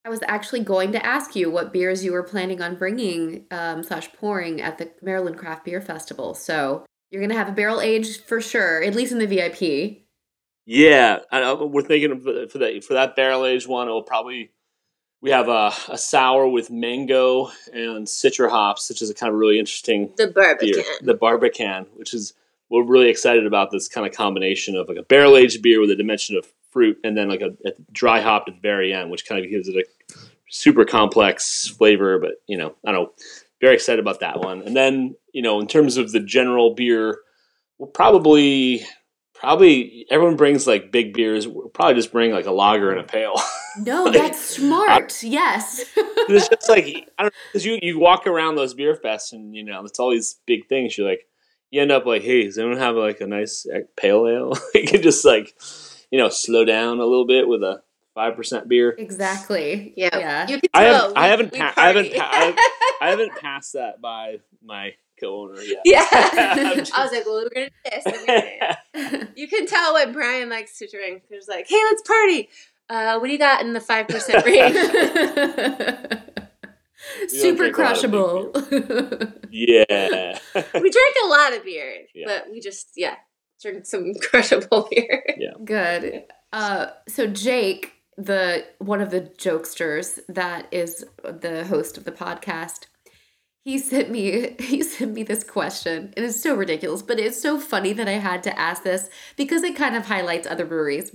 I 0.04 0.08
was 0.08 0.20
actually 0.28 0.60
going 0.60 0.92
to 0.92 1.04
ask 1.04 1.34
you 1.34 1.50
what 1.50 1.72
beers 1.72 2.04
you 2.04 2.12
were 2.12 2.22
planning 2.22 2.62
on 2.62 2.76
bringing 2.76 3.44
um, 3.50 3.82
slash 3.82 4.12
pouring 4.12 4.60
at 4.60 4.78
the 4.78 4.92
Maryland 5.02 5.36
Craft 5.36 5.64
Beer 5.64 5.80
Festival. 5.80 6.34
So 6.34 6.84
you're 7.10 7.20
gonna 7.20 7.34
have 7.34 7.48
a 7.48 7.52
barrel 7.52 7.80
aged 7.80 8.22
for 8.24 8.40
sure, 8.40 8.82
at 8.82 8.94
least 8.94 9.10
in 9.10 9.18
the 9.18 9.26
VIP. 9.26 10.05
Yeah, 10.66 11.20
I 11.30 11.52
we're 11.54 11.82
thinking 11.82 12.10
of- 12.12 12.26
uh, 12.26 12.46
for 12.48 12.58
that 12.58 12.84
for 12.84 12.94
that 12.94 13.14
barrel 13.16 13.46
aged 13.46 13.68
one. 13.68 13.88
It 13.88 13.92
will 13.92 14.02
probably 14.02 14.50
we 15.22 15.30
have 15.30 15.48
a, 15.48 15.72
a 15.88 15.96
sour 15.96 16.46
with 16.46 16.70
mango 16.70 17.50
and 17.72 18.06
citra 18.06 18.50
hops, 18.50 18.88
which 18.88 19.00
is 19.00 19.08
a 19.08 19.14
kind 19.14 19.32
of 19.32 19.38
really 19.38 19.58
interesting 19.58 20.12
The 20.16 20.26
Barbican. 20.28 20.72
beer, 20.72 20.84
the 21.00 21.14
Barbican, 21.14 21.86
which 21.94 22.12
is 22.12 22.34
we're 22.68 22.82
really 22.84 23.08
excited 23.08 23.46
about 23.46 23.70
this 23.70 23.88
kind 23.88 24.06
of 24.06 24.12
combination 24.12 24.76
of 24.76 24.88
like 24.88 24.98
a 24.98 25.02
barrel 25.04 25.36
aged 25.36 25.62
beer 25.62 25.80
with 25.80 25.90
a 25.90 25.96
dimension 25.96 26.36
of 26.36 26.46
fruit, 26.70 26.98
and 27.04 27.16
then 27.16 27.28
like 27.28 27.40
a, 27.40 27.56
a 27.64 27.72
dry 27.92 28.20
hop 28.20 28.44
at 28.48 28.54
the 28.54 28.60
very 28.60 28.92
end, 28.92 29.10
which 29.10 29.24
kind 29.26 29.42
of 29.44 29.50
gives 29.50 29.68
it 29.68 29.76
a 29.76 29.84
super 30.50 30.84
complex 30.84 31.68
flavor. 31.68 32.18
But 32.18 32.32
you 32.48 32.58
know, 32.58 32.74
I 32.84 32.90
don't 32.92 33.04
know, 33.04 33.12
very 33.60 33.74
excited 33.74 34.00
about 34.00 34.20
that 34.20 34.40
one. 34.40 34.62
And 34.62 34.74
then 34.76 35.14
you 35.32 35.42
know, 35.42 35.60
in 35.60 35.68
terms 35.68 35.96
of 35.96 36.10
the 36.12 36.20
general 36.20 36.74
beer, 36.74 37.20
we'll 37.78 37.88
probably 37.88 38.84
probably 39.40 40.06
everyone 40.10 40.36
brings 40.36 40.66
like 40.66 40.90
big 40.92 41.12
beers. 41.14 41.46
We'll 41.46 41.68
probably 41.68 41.94
just 41.94 42.12
bring 42.12 42.32
like 42.32 42.46
a 42.46 42.50
lager 42.52 42.90
and 42.90 43.00
a 43.00 43.04
pale. 43.04 43.34
No, 43.78 44.10
that's 44.10 44.40
smart. 44.40 45.22
yes. 45.22 45.84
it's 45.96 46.48
just 46.48 46.66
like 46.66 47.10
I 47.18 47.24
don't 47.24 47.34
because 47.52 47.66
you 47.66 47.78
you 47.82 47.98
walk 47.98 48.26
around 48.26 48.54
those 48.54 48.72
beer 48.72 48.98
fests 49.04 49.34
and 49.34 49.54
you 49.54 49.62
know 49.64 49.84
it's 49.84 49.98
all 50.00 50.10
these 50.12 50.36
big 50.46 50.66
things. 50.66 50.96
You're 50.96 51.06
like 51.06 51.26
you 51.70 51.82
end 51.82 51.92
up 51.92 52.06
like, 52.06 52.22
hey, 52.22 52.44
does 52.44 52.56
anyone 52.56 52.78
have 52.78 52.96
like 52.96 53.20
a 53.20 53.26
nice 53.26 53.66
like, 53.70 53.88
pale 53.94 54.26
ale? 54.26 54.54
you 54.74 54.86
can 54.86 55.02
just 55.02 55.26
like 55.26 55.54
you 56.10 56.18
know 56.18 56.30
slow 56.30 56.64
down 56.64 57.00
a 57.00 57.04
little 57.04 57.26
bit 57.26 57.46
with 57.46 57.62
a 57.62 57.82
five 58.14 58.34
percent 58.34 58.66
beer. 58.66 58.94
Exactly. 58.96 59.92
Yeah. 59.94 60.16
Yeah. 60.18 60.48
You 60.48 60.58
can 60.58 60.70
I 60.72 60.82
haven't 60.84 61.16
I 61.18 61.26
haven't 61.28 61.52
pa- 61.52 61.74
I 61.76 61.86
haven't 61.88 62.14
pa- 62.14 62.30
I 62.32 62.36
haven't- 62.38 62.60
I 63.02 63.10
haven't 63.10 63.36
passed 63.36 63.74
that 63.74 64.00
by 64.00 64.38
my 64.64 64.94
co-owner 65.20 65.60
yet. 65.60 65.82
yeah. 65.84 66.06
I'm 66.12 66.78
I 66.94 67.02
was 67.04 67.12
like, 67.12 67.26
well, 67.26 67.42
we're 67.44 67.48
going 67.50 67.68
to 67.68 67.70
do 67.70 67.90
this. 67.90 68.06
and 68.06 68.14
we're 68.16 68.26
gonna 68.26 69.22
do. 69.24 69.28
You 69.36 69.48
can 69.48 69.66
tell 69.66 69.92
what 69.92 70.12
Brian 70.12 70.48
likes 70.48 70.78
to 70.78 70.88
drink. 70.88 71.24
There's 71.30 71.48
like, 71.48 71.66
hey, 71.68 71.80
let's 71.90 72.02
party. 72.02 72.48
Uh, 72.88 73.18
what 73.18 73.26
do 73.26 73.32
you 73.32 73.38
got 73.38 73.62
in 73.62 73.72
the 73.72 73.80
5% 73.80 74.44
range? 74.44 74.74
Super 77.28 77.70
drink 77.70 77.76
a 77.78 77.82
lot 77.82 78.04
of 78.04 78.10
big 78.70 78.84
crushable. 78.84 79.42
yeah. 79.50 80.38
we 80.54 80.90
drink 80.90 81.16
a 81.24 81.28
lot 81.28 81.52
of 81.54 81.64
beer, 81.64 82.02
Yeah. 82.14 82.24
but 82.26 82.46
we 82.50 82.60
just, 82.60 82.90
yeah, 82.96 83.16
drink 83.60 83.86
some 83.86 84.12
crushable 84.22 84.88
beer. 84.90 85.24
Yeah. 85.38 85.52
Good. 85.64 86.24
Uh, 86.52 86.86
so 87.08 87.26
Jake, 87.26 87.92
the 88.16 88.64
one 88.78 89.00
of 89.00 89.10
the 89.10 89.20
jokesters 89.22 90.18
that 90.28 90.66
is 90.72 91.04
the 91.22 91.64
host 91.66 91.98
of 91.98 92.04
the 92.04 92.12
podcast, 92.12 92.86
he 93.66 93.78
sent 93.78 94.10
me 94.10 94.54
he 94.60 94.82
sent 94.84 95.12
me 95.12 95.24
this 95.24 95.42
question. 95.42 96.12
and 96.16 96.18
It 96.18 96.22
is 96.22 96.40
so 96.40 96.54
ridiculous, 96.54 97.02
but 97.02 97.18
it's 97.18 97.42
so 97.42 97.58
funny 97.58 97.92
that 97.94 98.06
I 98.08 98.12
had 98.12 98.44
to 98.44 98.58
ask 98.58 98.84
this 98.84 99.10
because 99.36 99.64
it 99.64 99.74
kind 99.74 99.96
of 99.96 100.06
highlights 100.06 100.46
other 100.46 100.64
breweries. 100.64 101.14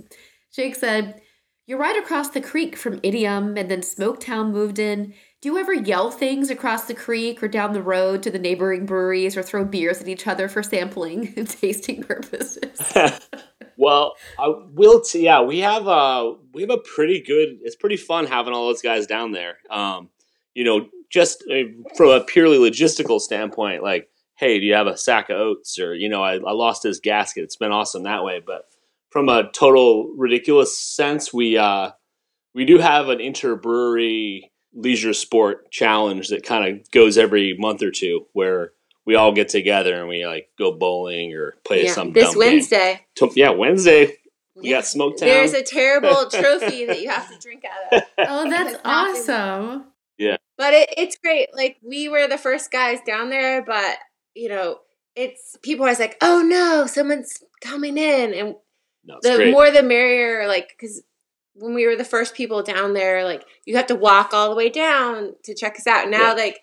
Jake 0.53 0.75
said, 0.75 1.21
"You're 1.65 1.79
right 1.79 1.97
across 1.97 2.29
the 2.29 2.41
creek 2.41 2.75
from 2.75 2.99
Idiom, 3.03 3.55
and 3.55 3.71
then 3.71 3.79
Smoketown 3.79 4.51
moved 4.51 4.79
in." 4.79 5.13
Do 5.41 5.49
you 5.49 5.57
ever 5.57 5.73
yell 5.73 6.11
things 6.11 6.49
across 6.49 6.85
the 6.85 6.93
creek 6.93 7.41
or 7.41 7.47
down 7.47 7.71
the 7.71 7.81
road 7.81 8.21
to 8.23 8.29
the 8.29 8.37
neighboring 8.37 8.85
breweries 8.85 9.35
or 9.37 9.41
throw 9.41 9.63
beers 9.65 10.01
at 10.01 10.09
each 10.09 10.27
other 10.27 10.47
for 10.49 10.61
sampling 10.61 11.33
and 11.37 11.49
tasting 11.61 12.03
purposes? 12.03 12.93
well, 13.77 14.15
I 14.37 14.53
will. 14.73 14.99
T- 14.99 15.23
yeah, 15.23 15.41
we 15.41 15.59
have 15.59 15.87
uh 15.87 16.33
we 16.53 16.63
have 16.63 16.69
a 16.69 16.79
pretty 16.79 17.21
good. 17.21 17.59
It's 17.61 17.77
pretty 17.77 17.97
fun 17.97 18.27
having 18.27 18.53
all 18.53 18.67
those 18.67 18.81
guys 18.81 19.07
down 19.07 19.31
there. 19.31 19.59
Um, 19.69 20.09
you 20.53 20.65
know, 20.65 20.89
just 21.11 21.43
uh, 21.51 21.63
from 21.95 22.09
a 22.09 22.21
purely 22.23 22.57
logistical 22.57 23.19
standpoint, 23.19 23.83
like, 23.83 24.09
hey, 24.37 24.59
do 24.59 24.65
you 24.65 24.73
have 24.73 24.87
a 24.87 24.97
sack 24.97 25.29
of 25.29 25.37
oats? 25.37 25.77
Or 25.79 25.93
you 25.93 26.09
know, 26.09 26.23
I, 26.23 26.35
I 26.35 26.53
lost 26.53 26.83
this 26.83 26.99
gasket. 26.99 27.43
It's 27.43 27.55
been 27.57 27.71
awesome 27.71 28.03
that 28.03 28.23
way. 28.23 28.41
But 28.45 28.65
from 29.09 29.29
a 29.29 29.51
total 29.51 30.13
ridiculous 30.17 30.77
sense, 30.77 31.33
we 31.33 31.57
uh 31.57 31.91
we 32.53 32.65
do 32.65 32.77
have 32.79 33.09
an 33.09 33.19
interbrewery 33.19 34.43
leisure 34.73 35.13
sport 35.13 35.69
challenge 35.71 36.29
that 36.29 36.43
kind 36.43 36.79
of 36.79 36.91
goes 36.91 37.17
every 37.17 37.55
month 37.57 37.83
or 37.83 37.91
two 37.91 38.25
where 38.33 38.71
we 39.05 39.15
all 39.15 39.33
get 39.33 39.49
together 39.49 39.95
and 39.99 40.07
we 40.07 40.25
like 40.25 40.49
go 40.57 40.71
bowling 40.71 41.33
or 41.33 41.55
play 41.65 41.85
Yeah, 41.85 41.93
some 41.93 42.13
this 42.13 42.23
dumb 42.25 42.33
game. 42.33 42.39
Wednesday. 42.53 43.05
To- 43.15 43.31
yeah, 43.35 43.49
Wednesday. 43.49 44.13
We 44.55 44.69
Yeah. 44.69 44.77
got 44.77 44.83
Smoketown. 44.83 45.19
There's 45.19 45.53
a 45.53 45.63
terrible 45.63 46.29
trophy 46.29 46.85
that 46.85 47.01
you 47.01 47.09
have 47.09 47.29
to 47.31 47.37
drink 47.39 47.63
out 47.65 47.97
of. 47.97 48.03
Oh, 48.19 48.49
that's 48.49 48.75
It's 48.75 48.83
not 48.83 49.09
awesome. 49.17 49.85
But 50.61 50.75
it, 50.75 50.93
it's 50.95 51.17
great. 51.17 51.47
Like 51.55 51.77
we 51.81 52.07
were 52.07 52.27
the 52.27 52.37
first 52.37 52.71
guys 52.71 52.99
down 53.03 53.31
there, 53.31 53.63
but 53.63 53.97
you 54.35 54.47
know, 54.47 54.77
it's 55.15 55.57
people 55.63 55.87
are 55.87 55.95
like, 55.95 56.17
"Oh 56.21 56.43
no, 56.43 56.85
someone's 56.85 57.41
coming 57.61 57.97
in," 57.97 58.31
and 58.35 58.55
no, 59.03 59.17
the 59.23 59.37
great. 59.37 59.51
more 59.53 59.71
the 59.71 59.81
merrier. 59.81 60.47
Like 60.47 60.69
because 60.69 61.01
when 61.55 61.73
we 61.73 61.87
were 61.87 61.95
the 61.95 62.05
first 62.05 62.35
people 62.35 62.61
down 62.61 62.93
there, 62.93 63.23
like 63.23 63.43
you 63.65 63.75
have 63.75 63.87
to 63.87 63.95
walk 63.95 64.35
all 64.35 64.51
the 64.51 64.55
way 64.55 64.69
down 64.69 65.33
to 65.45 65.55
check 65.55 65.77
us 65.77 65.87
out. 65.87 66.11
Now, 66.11 66.27
Yeah. 66.27 66.33
like 66.33 66.59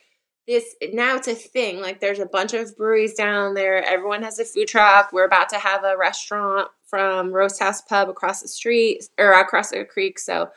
this, 0.46 0.76
now 0.92 1.16
it's 1.16 1.26
a 1.26 1.34
thing. 1.34 1.80
Like 1.80 1.98
there's 2.00 2.20
a 2.20 2.26
bunch 2.26 2.54
of 2.54 2.76
breweries 2.76 3.14
down 3.14 3.54
there. 3.54 3.82
Everyone 3.84 4.22
has 4.22 4.38
a 4.38 4.44
food 4.44 4.68
truck. 4.68 5.12
We're 5.12 5.24
about 5.26 5.48
to 5.48 5.58
have 5.58 5.82
a 5.82 5.96
restaurant 5.98 6.68
from 6.86 7.32
Roast 7.32 7.58
House 7.58 7.82
Pub 7.82 8.08
across 8.08 8.42
the 8.42 8.48
street 8.48 9.08
or 9.18 9.32
across 9.32 9.70
the 9.70 9.84
creek. 9.84 10.20
So 10.20 10.50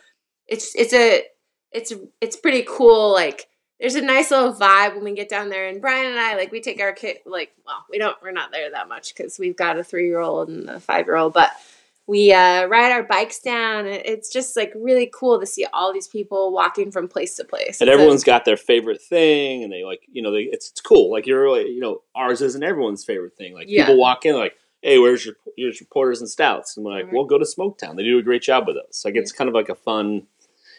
it's 0.45 0.75
it's 0.75 0.93
a 0.93 1.23
it's 1.71 1.93
it's 2.19 2.35
pretty 2.35 2.63
cool. 2.67 3.11
Like 3.13 3.47
there's 3.79 3.95
a 3.95 4.01
nice 4.01 4.29
little 4.31 4.53
vibe 4.53 4.95
when 4.95 5.03
we 5.03 5.13
get 5.13 5.29
down 5.29 5.49
there. 5.49 5.67
And 5.67 5.81
Brian 5.81 6.05
and 6.11 6.19
I 6.19 6.35
like 6.35 6.51
we 6.51 6.61
take 6.61 6.79
our 6.81 6.93
kid 6.93 7.17
like 7.25 7.51
well 7.65 7.83
we 7.89 7.97
don't 7.97 8.15
we're 8.21 8.31
not 8.31 8.51
there 8.51 8.69
that 8.71 8.87
much 8.89 9.15
because 9.15 9.39
we've 9.39 9.55
got 9.55 9.77
a 9.79 9.83
three 9.83 10.07
year 10.07 10.19
old 10.19 10.49
and 10.49 10.69
a 10.69 10.79
five 10.79 11.05
year 11.05 11.15
old, 11.15 11.33
but 11.33 11.51
we 12.07 12.33
uh, 12.33 12.65
ride 12.65 12.91
our 12.91 13.03
bikes 13.03 13.39
down. 13.39 13.85
and 13.85 13.95
It's 14.03 14.33
just 14.33 14.57
like 14.57 14.73
really 14.75 15.09
cool 15.13 15.39
to 15.39 15.45
see 15.45 15.65
all 15.71 15.93
these 15.93 16.07
people 16.07 16.51
walking 16.51 16.91
from 16.91 17.07
place 17.07 17.35
to 17.37 17.45
place. 17.45 17.79
and 17.79 17.89
a- 17.89 17.93
everyone's 17.93 18.23
got 18.23 18.43
their 18.43 18.57
favorite 18.57 19.01
thing, 19.01 19.63
and 19.63 19.71
they 19.71 19.83
like 19.83 20.01
you 20.11 20.21
know 20.21 20.31
they, 20.31 20.41
it's 20.41 20.71
it's 20.71 20.81
cool. 20.81 21.11
Like 21.11 21.25
you're 21.25 21.41
really 21.43 21.69
you 21.69 21.79
know 21.79 22.01
ours 22.15 22.41
isn't 22.41 22.63
everyone's 22.63 23.05
favorite 23.05 23.35
thing. 23.37 23.53
Like 23.53 23.67
Yeah. 23.69 23.85
people 23.85 23.97
walk 23.99 24.25
in 24.25 24.35
like, 24.35 24.55
hey, 24.81 24.97
where's 24.99 25.25
your 25.25 25.35
your 25.55 25.71
porters 25.91 26.19
and 26.19 26.29
stouts, 26.29 26.75
and 26.75 26.85
we're 26.85 26.91
like, 26.93 27.05
Right. 27.05 27.13
well, 27.13 27.23
go 27.25 27.37
to 27.37 27.45
Smoketown. 27.45 27.95
They 27.95 28.03
do 28.03 28.17
a 28.19 28.23
great 28.23 28.41
job 28.41 28.67
with 28.67 28.77
us. 28.77 29.05
Like 29.05 29.15
it's 29.15 29.31
kind 29.31 29.47
of 29.47 29.53
like 29.53 29.69
a 29.69 29.75
fun. 29.75 30.27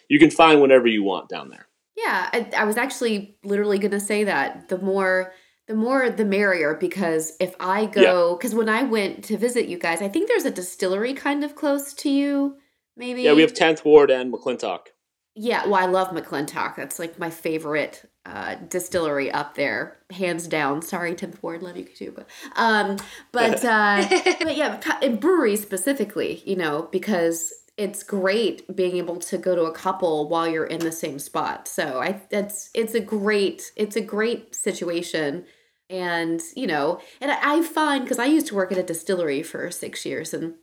You 0.09 0.19
can 0.19 0.31
find 0.31 0.61
whatever 0.61 0.87
you 0.87 1.03
want 1.03 1.29
down 1.29 1.49
there. 1.49 1.67
Yeah, 1.95 2.29
I, 2.33 2.49
I 2.57 2.63
was 2.65 2.77
actually 2.77 3.37
literally 3.43 3.79
going 3.79 3.91
to 3.91 3.99
say 3.99 4.23
that. 4.23 4.69
The 4.69 4.77
more 4.77 5.33
the 5.67 5.75
more 5.75 6.09
the 6.09 6.25
merrier 6.25 6.75
because 6.75 7.37
if 7.39 7.55
I 7.59 7.85
go 7.85 8.35
cuz 8.37 8.53
when 8.53 8.67
I 8.67 8.83
went 8.83 9.23
to 9.25 9.37
visit 9.37 9.67
you 9.67 9.77
guys, 9.77 10.01
I 10.01 10.09
think 10.09 10.27
there's 10.27 10.45
a 10.45 10.51
distillery 10.51 11.13
kind 11.13 11.43
of 11.43 11.55
close 11.55 11.93
to 11.93 12.09
you, 12.09 12.57
maybe. 12.97 13.21
Yeah, 13.21 13.33
we 13.33 13.41
have 13.41 13.53
10th 13.53 13.85
Ward 13.85 14.11
and 14.11 14.33
McClintock. 14.33 14.87
Yeah, 15.35 15.65
well, 15.65 15.75
I 15.75 15.85
love 15.85 16.09
McClintock. 16.09 16.75
That's 16.75 16.99
like 16.99 17.17
my 17.17 17.29
favorite 17.29 18.07
uh, 18.25 18.55
distillery 18.55 19.31
up 19.31 19.55
there, 19.55 19.97
hands 20.11 20.47
down. 20.47 20.81
Sorry, 20.81 21.15
10th 21.15 21.41
Ward, 21.41 21.63
love 21.63 21.75
you 21.75 21.85
too, 21.85 22.13
but 22.15 22.27
um, 22.55 22.97
but 23.31 23.63
uh, 23.65 24.05
but 24.41 24.55
yeah, 24.55 24.79
in 25.01 25.15
breweries 25.17 25.61
specifically, 25.61 26.43
you 26.45 26.55
know, 26.55 26.87
because 26.91 27.51
it's 27.77 28.03
great 28.03 28.75
being 28.75 28.97
able 28.97 29.17
to 29.17 29.37
go 29.37 29.55
to 29.55 29.63
a 29.63 29.73
couple 29.73 30.29
while 30.29 30.47
you're 30.47 30.65
in 30.65 30.79
the 30.79 30.91
same 30.91 31.19
spot. 31.19 31.67
So 31.67 31.99
I 31.99 32.21
that's 32.29 32.69
it's 32.73 32.93
a 32.93 32.99
great 32.99 33.71
it's 33.75 33.95
a 33.95 34.01
great 34.01 34.55
situation. 34.55 35.45
And 35.89 36.41
you 36.55 36.67
know, 36.67 36.99
and 37.19 37.31
I, 37.31 37.57
I 37.57 37.61
find 37.61 38.03
because 38.03 38.19
I 38.19 38.25
used 38.25 38.47
to 38.47 38.55
work 38.55 38.71
at 38.71 38.77
a 38.77 38.83
distillery 38.83 39.43
for 39.43 39.69
six 39.71 40.05
years, 40.05 40.33
and 40.33 40.55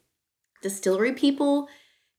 distillery 0.62 1.12
people 1.12 1.68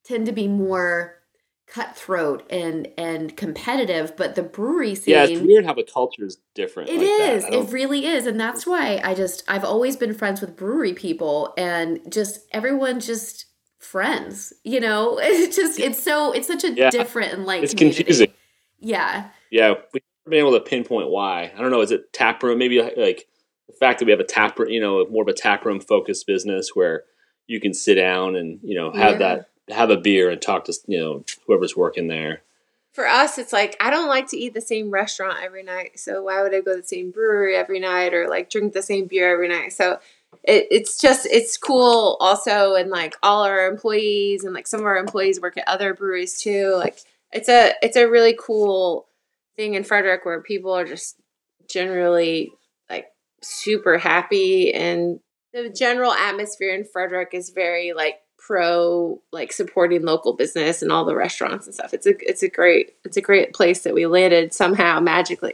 tend 0.03 0.25
to 0.25 0.31
be 0.31 0.47
more 0.47 1.21
cutthroat 1.67 2.43
and 2.49 2.89
and 2.97 3.35
competitive, 3.37 4.15
but 4.17 4.35
the 4.35 4.43
brewery 4.43 4.93
scene 4.93 5.13
Yeah, 5.13 5.23
it's 5.23 5.41
weird 5.41 5.65
how 5.65 5.73
the 5.73 5.83
culture 5.83 6.25
is 6.25 6.37
different. 6.53 6.89
it 6.89 6.97
like 6.99 7.07
is. 7.37 7.45
It 7.45 7.73
really 7.73 8.05
is. 8.05 8.27
And 8.27 8.39
that's 8.39 8.67
why 8.67 8.99
I 9.03 9.13
just, 9.13 9.43
I've 9.47 9.63
always 9.63 9.95
been 9.95 10.13
friends 10.13 10.41
with 10.41 10.57
brewery 10.57 10.93
people 10.93 11.53
and 11.57 11.99
just 12.11 12.41
everyone 12.51 12.99
just 12.99 13.45
friends, 13.81 14.53
you 14.63 14.79
know? 14.79 15.19
It's 15.21 15.55
just, 15.55 15.79
it's 15.79 16.01
so, 16.01 16.31
it's 16.31 16.47
such 16.47 16.63
a 16.63 16.71
Yeah. 16.73 16.89
different 16.89 17.33
and 17.33 17.45
like, 17.45 17.63
it's 17.63 17.73
community. 17.73 18.03
confusing. 18.03 18.33
Yeah. 18.79 19.29
Yeah, 19.49 19.73
we've 19.93 20.03
never 20.25 20.29
been 20.31 20.39
able 20.39 20.53
to 20.53 20.59
pinpoint 20.61 21.09
why. 21.09 21.51
I 21.55 21.61
don't 21.61 21.71
know. 21.71 21.81
Is 21.81 21.91
it 21.91 22.13
tap 22.13 22.41
room? 22.43 22.57
Maybe 22.59 22.81
like 22.81 23.27
the 23.67 23.73
fact 23.79 23.99
that 23.99 24.05
we 24.05 24.11
have 24.11 24.19
a 24.19 24.25
tap 24.25 24.57
room, 24.57 24.69
you 24.69 24.79
know, 24.79 25.05
more 25.07 25.23
of 25.23 25.27
a 25.27 25.33
tap 25.33 25.65
room 25.65 25.79
focused 25.79 26.25
business 26.25 26.71
where 26.73 27.03
you 27.47 27.59
can 27.59 27.73
sit 27.73 27.95
down 27.95 28.35
and 28.37 28.59
you 28.63 28.75
know 28.75 28.91
have 28.91 29.19
Yeah. 29.19 29.35
that 29.35 29.49
have 29.75 29.89
a 29.89 29.97
beer 29.97 30.29
and 30.29 30.41
talk 30.41 30.65
to 30.65 30.73
you 30.87 30.99
know 30.99 31.23
whoever's 31.47 31.75
working 31.75 32.07
there. 32.07 32.41
For 32.93 33.05
us, 33.07 33.37
it's 33.37 33.51
like 33.51 33.75
I 33.81 33.89
don't 33.89 34.07
like 34.07 34.27
to 34.29 34.37
eat 34.37 34.53
the 34.53 34.61
same 34.61 34.89
restaurant 34.89 35.37
every 35.43 35.63
night. 35.63 35.99
So 35.99 36.23
why 36.23 36.41
would 36.41 36.53
I 36.55 36.61
go 36.61 36.75
to 36.75 36.81
the 36.81 36.87
same 36.87 37.11
brewery 37.11 37.55
every 37.57 37.79
night 37.79 38.13
or 38.13 38.27
like 38.29 38.49
drink 38.49 38.71
the 38.73 38.81
same 38.81 39.05
beer 39.07 39.31
every 39.33 39.47
night? 39.49 39.73
So 39.73 39.99
it, 40.43 40.67
it's 40.71 40.99
just 40.99 41.27
it's 41.29 41.57
cool 41.57 42.17
also 42.19 42.75
and 42.75 42.89
like 42.89 43.15
all 43.21 43.43
our 43.43 43.67
employees 43.67 44.43
and 44.43 44.53
like 44.53 44.67
some 44.67 44.79
of 44.79 44.85
our 44.85 44.97
employees 44.97 45.39
work 45.39 45.57
at 45.57 45.67
other 45.67 45.93
breweries 45.93 46.41
too. 46.41 46.75
Like 46.75 46.99
it's 47.31 47.49
a 47.49 47.73
it's 47.81 47.97
a 47.97 48.09
really 48.09 48.35
cool 48.39 49.07
thing 49.55 49.75
in 49.75 49.83
Frederick 49.83 50.25
where 50.25 50.41
people 50.41 50.73
are 50.73 50.85
just 50.85 51.17
generally 51.69 52.51
like 52.89 53.07
super 53.41 53.97
happy 53.97 54.73
and 54.73 55.19
the 55.53 55.69
general 55.69 56.13
atmosphere 56.13 56.73
in 56.73 56.85
Frederick 56.85 57.29
is 57.33 57.49
very 57.49 57.93
like 57.93 58.15
pro 58.37 59.21
like 59.31 59.53
supporting 59.53 60.03
local 60.03 60.33
business 60.33 60.81
and 60.81 60.91
all 60.91 61.05
the 61.05 61.15
restaurants 61.15 61.67
and 61.67 61.75
stuff. 61.75 61.93
It's 61.93 62.07
a 62.07 62.13
it's 62.27 62.41
a 62.41 62.49
great 62.49 62.93
it's 63.05 63.17
a 63.17 63.21
great 63.21 63.53
place 63.53 63.83
that 63.83 63.93
we 63.93 64.07
landed 64.07 64.53
somehow 64.53 64.99
magically. 64.99 65.53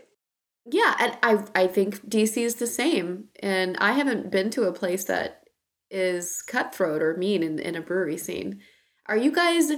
Yeah, 0.70 0.96
and 1.00 1.18
I 1.24 1.64
I 1.64 1.68
think 1.68 2.08
DC 2.10 2.38
is 2.38 2.56
the 2.56 2.68
same. 2.68 3.26
And 3.42 3.78
I 3.78 3.94
haven't 3.94 4.32
been 4.32 4.50
to 4.52 4.64
a 4.64 4.74
place 4.74 5.06
that 5.06 5.44
is 5.90 6.42
cutthroat 6.42 7.02
or 7.02 7.16
mean 7.16 7.44
in, 7.44 7.60
in 7.60 7.76
a 7.76 7.82
brewery 7.82 8.18
scene. 8.18 8.60
Are 9.06 9.18
you 9.18 9.32
guys 9.32 9.72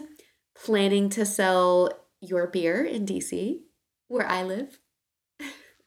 planning 0.55 1.09
to 1.09 1.25
sell 1.25 1.91
your 2.19 2.47
beer 2.47 2.83
in 2.83 3.05
DC, 3.05 3.59
where 4.07 4.25
I 4.27 4.43
live? 4.43 4.79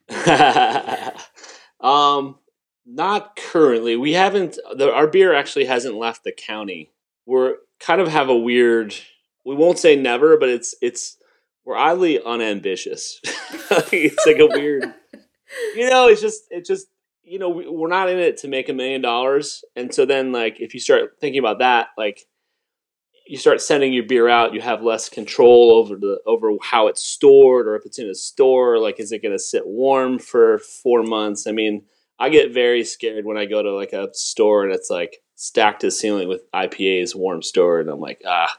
um, 1.81 2.39
not 2.87 3.37
currently. 3.37 3.97
We 3.97 4.13
haven't. 4.13 4.59
The, 4.77 4.93
our 4.93 5.07
beer 5.07 5.35
actually 5.35 5.65
hasn't 5.65 5.97
left 5.97 6.25
the 6.25 6.33
county. 6.33 6.93
We're 7.27 7.57
kind 7.81 8.01
of 8.01 8.09
have 8.09 8.29
a 8.29 8.37
weird. 8.37 8.95
We 9.45 9.57
won't 9.57 9.79
say 9.79 9.97
never, 9.97 10.37
but 10.37 10.49
it's 10.49 10.75
it's 10.81 11.17
we're 11.65 11.77
oddly 11.77 12.23
unambitious. 12.23 13.21
it's 13.93 14.27
like 14.27 14.39
a 14.39 14.47
weird. 14.47 14.93
You 15.77 15.91
know, 15.91 16.09
it's 16.09 16.21
just 16.21 16.45
it's 16.51 16.69
just 16.69 16.87
you 17.23 17.39
know 17.39 17.49
we, 17.49 17.69
we're 17.69 17.89
not 17.89 18.09
in 18.09 18.19
it 18.19 18.39
to 18.39 18.49
make 18.49 18.69
a 18.69 18.73
million 18.73 19.01
dollars, 19.03 19.65
and 19.77 19.95
so 19.95 20.07
then 20.07 20.33
like 20.33 20.61
if 20.61 20.75
you 20.75 20.81
start 20.81 21.17
thinking 21.21 21.39
about 21.39 21.59
that, 21.59 21.89
like 21.97 22.27
you 23.27 23.37
start 23.37 23.61
sending 23.61 23.93
your 23.93 24.05
beer 24.05 24.29
out, 24.29 24.55
you 24.55 24.61
have 24.61 24.83
less 24.83 25.09
control 25.09 25.73
over 25.73 25.97
the 25.97 26.21
over 26.27 26.51
how 26.61 26.89
it's 26.89 27.03
stored 27.03 27.67
or 27.67 27.77
if 27.77 27.87
it's 27.87 27.99
in 27.99 28.09
a 28.09 28.15
store. 28.15 28.79
Like, 28.79 29.01
is 29.01 29.13
it 29.13 29.23
going 29.23 29.33
to 29.33 29.39
sit 29.39 29.67
warm 29.67 30.19
for 30.19 30.59
four 30.59 31.03
months? 31.03 31.47
I 31.47 31.53
mean, 31.53 31.85
I 32.19 32.29
get 32.29 32.53
very 32.53 32.85
scared 32.85 33.25
when 33.25 33.37
I 33.37 33.47
go 33.47 33.63
to 33.63 33.73
like 33.73 33.93
a 33.93 34.09
store 34.13 34.65
and 34.65 34.75
it's 34.75 34.91
like 34.91 35.19
stacked 35.37 35.81
to 35.81 35.89
the 35.89 35.91
ceiling 35.91 36.29
with 36.29 36.51
IPAs, 36.53 37.15
warm 37.15 37.43
stored, 37.43 37.87
and 37.87 37.91
I'm 37.91 38.01
like, 38.01 38.23
ah, 38.27 38.59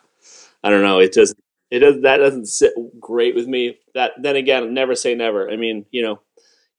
I 0.64 0.70
don't 0.70 0.84
know. 0.84 1.00
It 1.00 1.14
doesn't. 1.14 1.38
It 1.74 1.80
does 1.80 2.02
that 2.04 2.18
doesn't 2.18 2.46
sit 2.46 2.72
great 3.00 3.34
with 3.34 3.48
me. 3.48 3.80
That 3.96 4.12
then 4.22 4.36
again, 4.36 4.76
never 4.76 4.94
say 4.94 5.16
never. 5.16 5.50
I 5.50 5.56
mean, 5.56 5.88
you 5.90 6.04
know, 6.04 6.22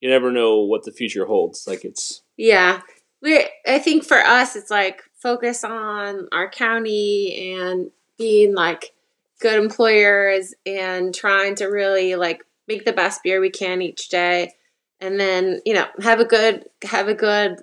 you 0.01 0.09
never 0.09 0.31
know 0.31 0.61
what 0.61 0.85
the 0.85 0.93
future 0.93 1.27
holds. 1.27 1.67
Like 1.67 1.85
it's 1.85 2.23
yeah. 2.37 2.81
We 3.21 3.45
I 3.67 3.81
think 3.81 4.05
for 4.05 4.19
us, 4.19 4.55
it's 4.55 4.71
like 4.71 5.03
focus 5.21 5.65
on 5.65 6.29
our 6.31 6.49
county 6.49 7.57
and 7.57 7.91
being 8.19 8.55
like 8.55 8.93
good 9.41 9.61
employers 9.61 10.55
and 10.65 11.13
trying 11.13 11.57
to 11.57 11.65
really 11.65 12.15
like 12.15 12.45
make 12.69 12.85
the 12.85 12.93
best 12.93 13.21
beer 13.25 13.41
we 13.41 13.51
can 13.51 13.83
each 13.83 14.11
day 14.11 14.53
and 15.01 15.19
then 15.19 15.61
you 15.67 15.75
know 15.75 15.87
have 16.01 16.21
a 16.21 16.25
good 16.25 16.67
have 16.85 17.09
a 17.09 17.15
good 17.15 17.57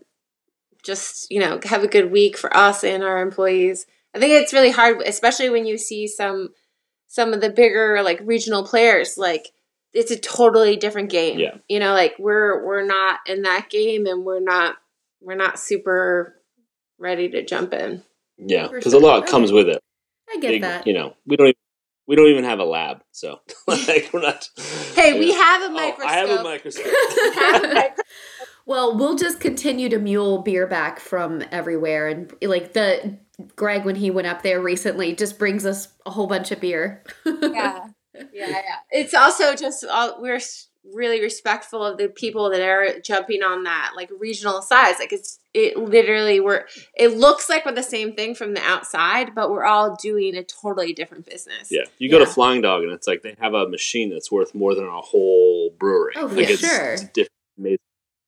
just 0.83 1.31
you 1.31 1.39
know 1.39 1.59
have 1.63 1.83
a 1.83 1.87
good 1.87 2.11
week 2.11 2.37
for 2.37 2.55
us 2.55 2.83
and 2.83 3.03
our 3.03 3.21
employees 3.21 3.85
i 4.13 4.19
think 4.19 4.33
it's 4.33 4.53
really 4.53 4.69
hard 4.69 5.01
especially 5.05 5.49
when 5.49 5.65
you 5.65 5.77
see 5.77 6.07
some 6.07 6.49
some 7.13 7.33
of 7.33 7.41
the 7.41 7.49
bigger 7.49 8.01
like 8.03 8.21
regional 8.23 8.63
players 8.65 9.17
like 9.17 9.49
it's 9.93 10.11
a 10.11 10.17
totally 10.17 10.77
different 10.77 11.09
game 11.09 11.37
Yeah. 11.37 11.57
you 11.67 11.79
know 11.79 11.93
like 11.93 12.15
we're 12.17 12.65
we're 12.65 12.85
not 12.85 13.19
in 13.27 13.41
that 13.41 13.69
game 13.69 14.05
and 14.05 14.23
we're 14.23 14.39
not 14.39 14.77
we're 15.21 15.35
not 15.35 15.59
super 15.59 16.35
ready 16.97 17.27
to 17.29 17.43
jump 17.45 17.73
in 17.73 18.03
yeah, 18.37 18.67
because 18.67 18.93
sure. 18.93 19.01
a 19.01 19.03
lot 19.05 19.27
comes 19.27 19.51
with 19.51 19.67
it. 19.69 19.79
I 20.27 20.37
get 20.39 20.49
Big- 20.49 20.61
that. 20.63 20.87
You 20.87 20.93
know, 20.93 21.13
we 21.27 21.35
don't 21.35 21.47
even, 21.47 21.55
we 22.07 22.15
don't 22.15 22.27
even 22.29 22.43
have 22.43 22.57
a 22.59 22.63
lab, 22.63 23.03
so 23.11 23.39
like 23.67 24.09
we're 24.13 24.21
not. 24.21 24.49
hey 24.95 25.19
we 25.19 25.29
Yeah. 25.29 25.35
have 25.35 25.61
a 25.61 25.65
Oh, 25.65 25.69
microscope 25.69 26.09
I 26.09 26.13
have 26.17 26.29
a 26.29 26.43
microscope. 26.43 26.85
We 26.85 27.35
have 27.35 27.63
a 27.63 27.67
microscope. 27.67 28.05
well, 28.65 28.97
we'll 28.97 29.15
just 29.15 29.39
continue 29.39 29.89
to 29.89 29.99
mule 29.99 30.41
beer 30.41 30.65
back 30.65 30.99
from 30.99 31.43
everywhere, 31.51 32.07
and 32.07 32.33
like 32.41 32.73
the 32.73 33.17
Greg 33.55 33.85
when 33.85 33.95
he 33.95 34.11
went 34.11 34.27
up 34.27 34.41
there 34.41 34.61
recently, 34.61 35.15
just 35.15 35.37
brings 35.39 35.65
us 35.65 35.89
a 36.05 36.11
whole 36.11 36.27
bunch 36.27 36.51
of 36.51 36.59
beer. 36.59 37.03
yeah 37.25 37.87
yeah 38.33 38.49
yeah 38.49 38.75
it's 38.91 39.13
also 39.13 39.55
just 39.55 39.85
all, 39.85 40.21
we're 40.21 40.39
really 40.93 41.21
respectful 41.21 41.83
of 41.85 41.97
the 41.97 42.09
people 42.09 42.49
that 42.49 42.61
are 42.61 42.99
jumping 42.99 43.43
on 43.43 43.63
that 43.63 43.93
like 43.95 44.09
regional 44.19 44.61
size 44.61 44.95
like 44.99 45.13
it's 45.13 45.39
it 45.53 45.77
literally 45.77 46.39
we're 46.39 46.65
it 46.95 47.15
looks 47.15 47.49
like 47.49 47.65
we're 47.65 47.71
the 47.71 47.83
same 47.83 48.13
thing 48.15 48.33
from 48.33 48.53
the 48.53 48.61
outside 48.61 49.33
but 49.35 49.51
we're 49.51 49.63
all 49.63 49.95
doing 50.01 50.35
a 50.35 50.43
totally 50.43 50.91
different 50.91 51.25
business 51.25 51.69
Yeah, 51.69 51.83
you 51.99 52.09
go 52.09 52.19
to 52.19 52.25
Flying 52.25 52.61
Dog 52.61 52.83
and 52.83 52.91
it's 52.91 53.07
like 53.07 53.21
they 53.21 53.35
have 53.39 53.53
a 53.53 53.69
machine 53.69 54.09
that's 54.09 54.31
worth 54.31 54.55
more 54.55 54.73
than 54.73 54.85
a 54.85 55.01
whole 55.01 55.69
brewery. 55.77 56.13
Oh, 56.15 56.27
for 56.27 56.35
like 56.35 56.49
it's, 56.49 56.61
sure. 56.61 56.93
it's, 56.93 57.03
diff- 57.03 57.27
amazing. 57.57 57.77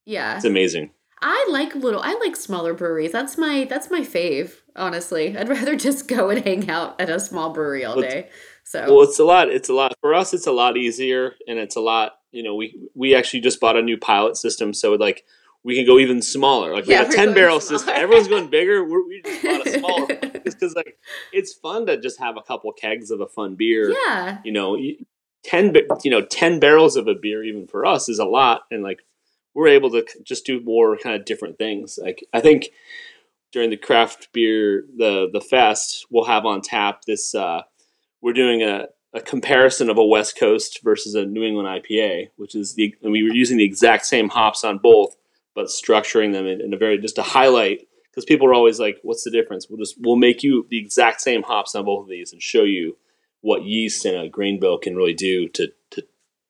yeah, 0.06 0.36
it's 0.36 0.44
amazing. 0.44 0.90
I 1.20 1.46
like 1.50 1.74
little. 1.74 2.00
I 2.02 2.18
like 2.22 2.36
smaller 2.36 2.74
breweries. 2.74 3.12
That's 3.12 3.38
my 3.38 3.64
that's 3.68 3.90
my 3.90 4.00
fave. 4.00 4.60
Honestly, 4.76 5.36
I'd 5.38 5.48
rather 5.48 5.76
just 5.76 6.08
go 6.08 6.30
and 6.30 6.44
hang 6.44 6.68
out 6.70 7.00
at 7.00 7.10
a 7.10 7.20
small 7.20 7.52
brewery 7.52 7.84
all 7.84 8.00
day. 8.00 8.28
So 8.64 8.94
Well, 8.96 9.02
it's 9.02 9.18
a 9.18 9.24
lot. 9.24 9.48
It's 9.50 9.68
a 9.68 9.74
lot 9.74 9.94
for 10.00 10.14
us. 10.14 10.32
It's 10.34 10.46
a 10.46 10.52
lot 10.52 10.76
easier, 10.76 11.34
and 11.46 11.58
it's 11.58 11.76
a 11.76 11.80
lot. 11.80 12.14
You 12.32 12.42
know, 12.42 12.54
we 12.54 12.88
we 12.94 13.14
actually 13.14 13.40
just 13.40 13.60
bought 13.60 13.76
a 13.76 13.82
new 13.82 13.96
pilot 13.96 14.36
system, 14.36 14.72
so 14.74 14.94
like 14.94 15.24
we 15.62 15.74
can 15.76 15.86
go 15.86 15.98
even 15.98 16.20
smaller. 16.22 16.72
Like 16.74 16.86
we 16.86 16.92
Yeah, 16.92 17.04
have 17.04 17.10
a 17.10 17.12
ten 17.14 17.34
barrel 17.34 17.60
smaller. 17.60 17.78
system. 17.78 17.94
Everyone's 17.96 18.28
going 18.28 18.48
bigger. 18.48 18.84
We're, 18.84 19.06
we 19.06 19.22
just 19.24 19.42
bought 19.42 19.66
a 19.66 19.70
smaller 19.78 20.06
just 20.44 20.58
because 20.58 20.74
like 20.74 20.98
it's 21.32 21.52
fun 21.52 21.86
to 21.86 22.00
just 22.00 22.18
have 22.18 22.36
a 22.36 22.42
couple 22.42 22.72
kegs 22.72 23.10
of 23.10 23.20
a 23.20 23.26
fun 23.26 23.54
beer. 23.54 23.94
yeah, 24.06 24.38
you 24.44 24.52
know, 24.52 24.76
ten 25.44 25.74
you 26.02 26.10
know 26.10 26.22
ten 26.22 26.58
barrels 26.58 26.96
of 26.96 27.06
a 27.06 27.14
beer 27.14 27.44
even 27.44 27.66
for 27.66 27.86
us 27.86 28.08
is 28.08 28.18
a 28.18 28.24
lot, 28.24 28.62
and 28.70 28.82
like 28.82 29.00
we're 29.54 29.68
able 29.68 29.90
to 29.90 30.04
just 30.24 30.44
do 30.44 30.60
more 30.60 30.96
kind 30.96 31.14
of 31.14 31.24
different 31.24 31.58
things. 31.58 31.98
Like 32.02 32.24
I 32.32 32.40
think 32.40 32.70
during 33.54 33.70
the 33.70 33.76
craft 33.76 34.28
beer 34.32 34.84
the 34.98 35.30
the 35.32 35.40
fest 35.40 36.04
we'll 36.10 36.24
have 36.24 36.44
on 36.44 36.60
tap 36.60 37.02
this 37.06 37.34
uh, 37.34 37.62
we're 38.24 38.32
doing 38.32 38.62
a, 38.62 38.86
a 39.12 39.20
comparison 39.20 39.90
of 39.90 39.98
a 39.98 40.04
West 40.04 40.38
Coast 40.38 40.80
versus 40.82 41.14
a 41.14 41.26
New 41.26 41.44
England 41.44 41.68
IPA, 41.68 42.30
which 42.36 42.54
is 42.54 42.74
the 42.74 42.94
and 43.02 43.12
we 43.12 43.22
were 43.22 43.34
using 43.34 43.58
the 43.58 43.64
exact 43.64 44.06
same 44.06 44.30
hops 44.30 44.64
on 44.64 44.78
both, 44.78 45.14
but 45.54 45.66
structuring 45.66 46.32
them 46.32 46.46
in, 46.46 46.62
in 46.62 46.72
a 46.72 46.78
very 46.78 46.98
just 46.98 47.16
to 47.16 47.22
highlight 47.22 47.86
because 48.10 48.24
people 48.24 48.46
are 48.46 48.54
always 48.54 48.80
like, 48.80 48.98
"What's 49.02 49.24
the 49.24 49.30
difference?" 49.30 49.68
We'll 49.68 49.78
just 49.78 49.96
we'll 50.00 50.16
make 50.16 50.42
you 50.42 50.66
the 50.70 50.78
exact 50.78 51.20
same 51.20 51.42
hops 51.42 51.74
on 51.74 51.84
both 51.84 52.04
of 52.04 52.08
these 52.08 52.32
and 52.32 52.40
show 52.40 52.64
you 52.64 52.96
what 53.42 53.64
yeast 53.64 54.06
and 54.06 54.16
a 54.16 54.28
grain 54.28 54.58
bill 54.58 54.78
can 54.78 54.96
really 54.96 55.14
do 55.14 55.48
to 55.50 55.68
to 55.90 56.02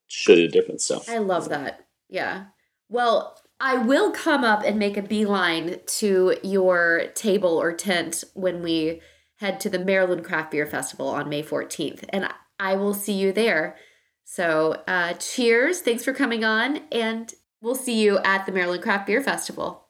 show 0.07 0.31
you 0.31 0.47
the 0.47 0.51
difference. 0.51 0.85
So 0.85 1.03
I 1.09 1.17
love 1.17 1.49
that. 1.49 1.85
Yeah. 2.09 2.45
Well, 2.87 3.37
I 3.65 3.79
will 3.79 4.11
come 4.11 4.43
up 4.43 4.61
and 4.63 4.77
make 4.77 4.95
a 4.95 5.01
beeline 5.01 5.79
to 5.87 6.37
your 6.43 7.05
table 7.15 7.59
or 7.59 7.73
tent 7.73 8.23
when 8.35 8.61
we 8.61 9.01
head 9.37 9.59
to 9.61 9.71
the 9.71 9.79
Maryland 9.79 10.23
Craft 10.23 10.51
Beer 10.51 10.67
Festival 10.67 11.07
on 11.07 11.29
May 11.29 11.41
14th, 11.41 12.03
and 12.09 12.29
I 12.59 12.75
will 12.75 12.93
see 12.93 13.13
you 13.13 13.33
there. 13.33 13.75
So, 14.23 14.83
uh, 14.87 15.13
cheers. 15.13 15.81
Thanks 15.81 16.03
for 16.03 16.13
coming 16.13 16.43
on, 16.43 16.81
and 16.91 17.33
we'll 17.59 17.73
see 17.73 17.99
you 17.99 18.19
at 18.19 18.45
the 18.45 18.51
Maryland 18.51 18.83
Craft 18.83 19.07
Beer 19.07 19.19
Festival. 19.19 19.87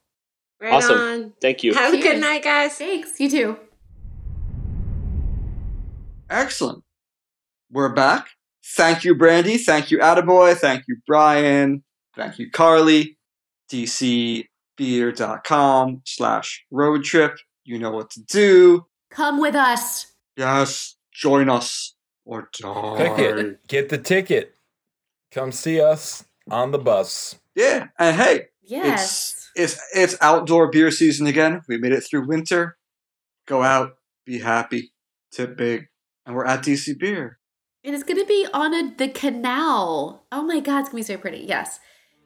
right 0.62 0.72
Awesome. 0.72 0.98
on 0.98 1.34
thank 1.42 1.62
you. 1.62 1.74
have 1.74 1.94
a 1.94 2.02
good 2.02 2.22
night 2.22 2.46
guys 2.46 2.78
Thanks. 2.78 3.20
You 3.20 3.30
too. 3.30 3.60
Excellent. 6.30 6.82
We're 7.70 7.92
back. 7.92 8.30
Thank 8.64 9.04
you, 9.04 9.16
Brandy. 9.16 9.58
Thank 9.58 9.92
you, 9.92 9.98
Attaboy. 9.98 10.56
Thank 10.56 10.86
you, 10.88 10.96
Brian. 11.06 11.84
Thank 12.16 12.40
you, 12.40 12.50
Carly. 12.50 13.18
DCbeer.com 13.72 16.02
slash 16.06 16.66
road 16.72 17.04
trip. 17.04 17.38
You 17.64 17.80
know 17.80 17.92
what 17.92 18.10
to 18.12 18.22
do. 18.24 18.86
Come 19.10 19.40
with 19.40 19.56
us. 19.56 20.14
Yes, 20.38 20.96
join 21.12 21.50
us 21.50 21.96
or 22.26 22.50
die. 22.60 22.98
Ticket. 23.16 23.68
Get 23.68 23.90
the 23.90 23.98
ticket. 23.98 24.56
Come 25.32 25.52
see 25.52 25.82
us 25.82 26.26
on 26.50 26.72
the 26.72 26.80
bus. 26.80 27.40
Yeah, 27.56 27.88
and 27.98 28.16
hey, 28.16 28.48
Yes. 28.62 29.50
it's 29.56 29.80
it's 29.94 30.16
outdoor 30.22 30.70
beer 30.70 30.92
season 30.92 31.28
again. 31.28 31.62
We 31.68 31.78
made 31.78 31.94
it 31.94 32.02
through 32.02 32.28
winter. 32.28 32.78
Go 33.48 33.64
out, 33.64 33.98
be 34.26 34.40
happy, 34.40 34.92
tip 35.32 35.56
big, 35.56 35.88
and 36.26 36.36
we're 36.36 36.46
at 36.46 36.64
DC 36.64 36.98
Beer. 36.98 37.38
And 37.84 37.94
it's 37.94 38.04
going 38.04 38.20
to 38.20 38.26
be 38.26 38.48
on 38.54 38.74
a, 38.74 38.96
the 38.98 39.08
canal. 39.08 40.26
Oh 40.32 40.42
my 40.42 40.60
God, 40.60 40.80
it's 40.80 40.90
going 40.90 41.04
to 41.04 41.08
be 41.08 41.14
so 41.16 41.22
pretty. 41.22 41.46
Yes. 41.48 41.80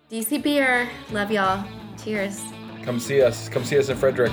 DC 0.10 0.42
Beer. 0.42 0.90
Love 1.12 1.32
y'all. 1.32 1.64
Cheers. 2.04 2.42
Come 2.84 3.00
see 3.00 3.22
us. 3.22 3.48
Come 3.48 3.64
see 3.64 3.78
us 3.78 3.90
in 3.90 3.98
Frederick. 3.98 4.32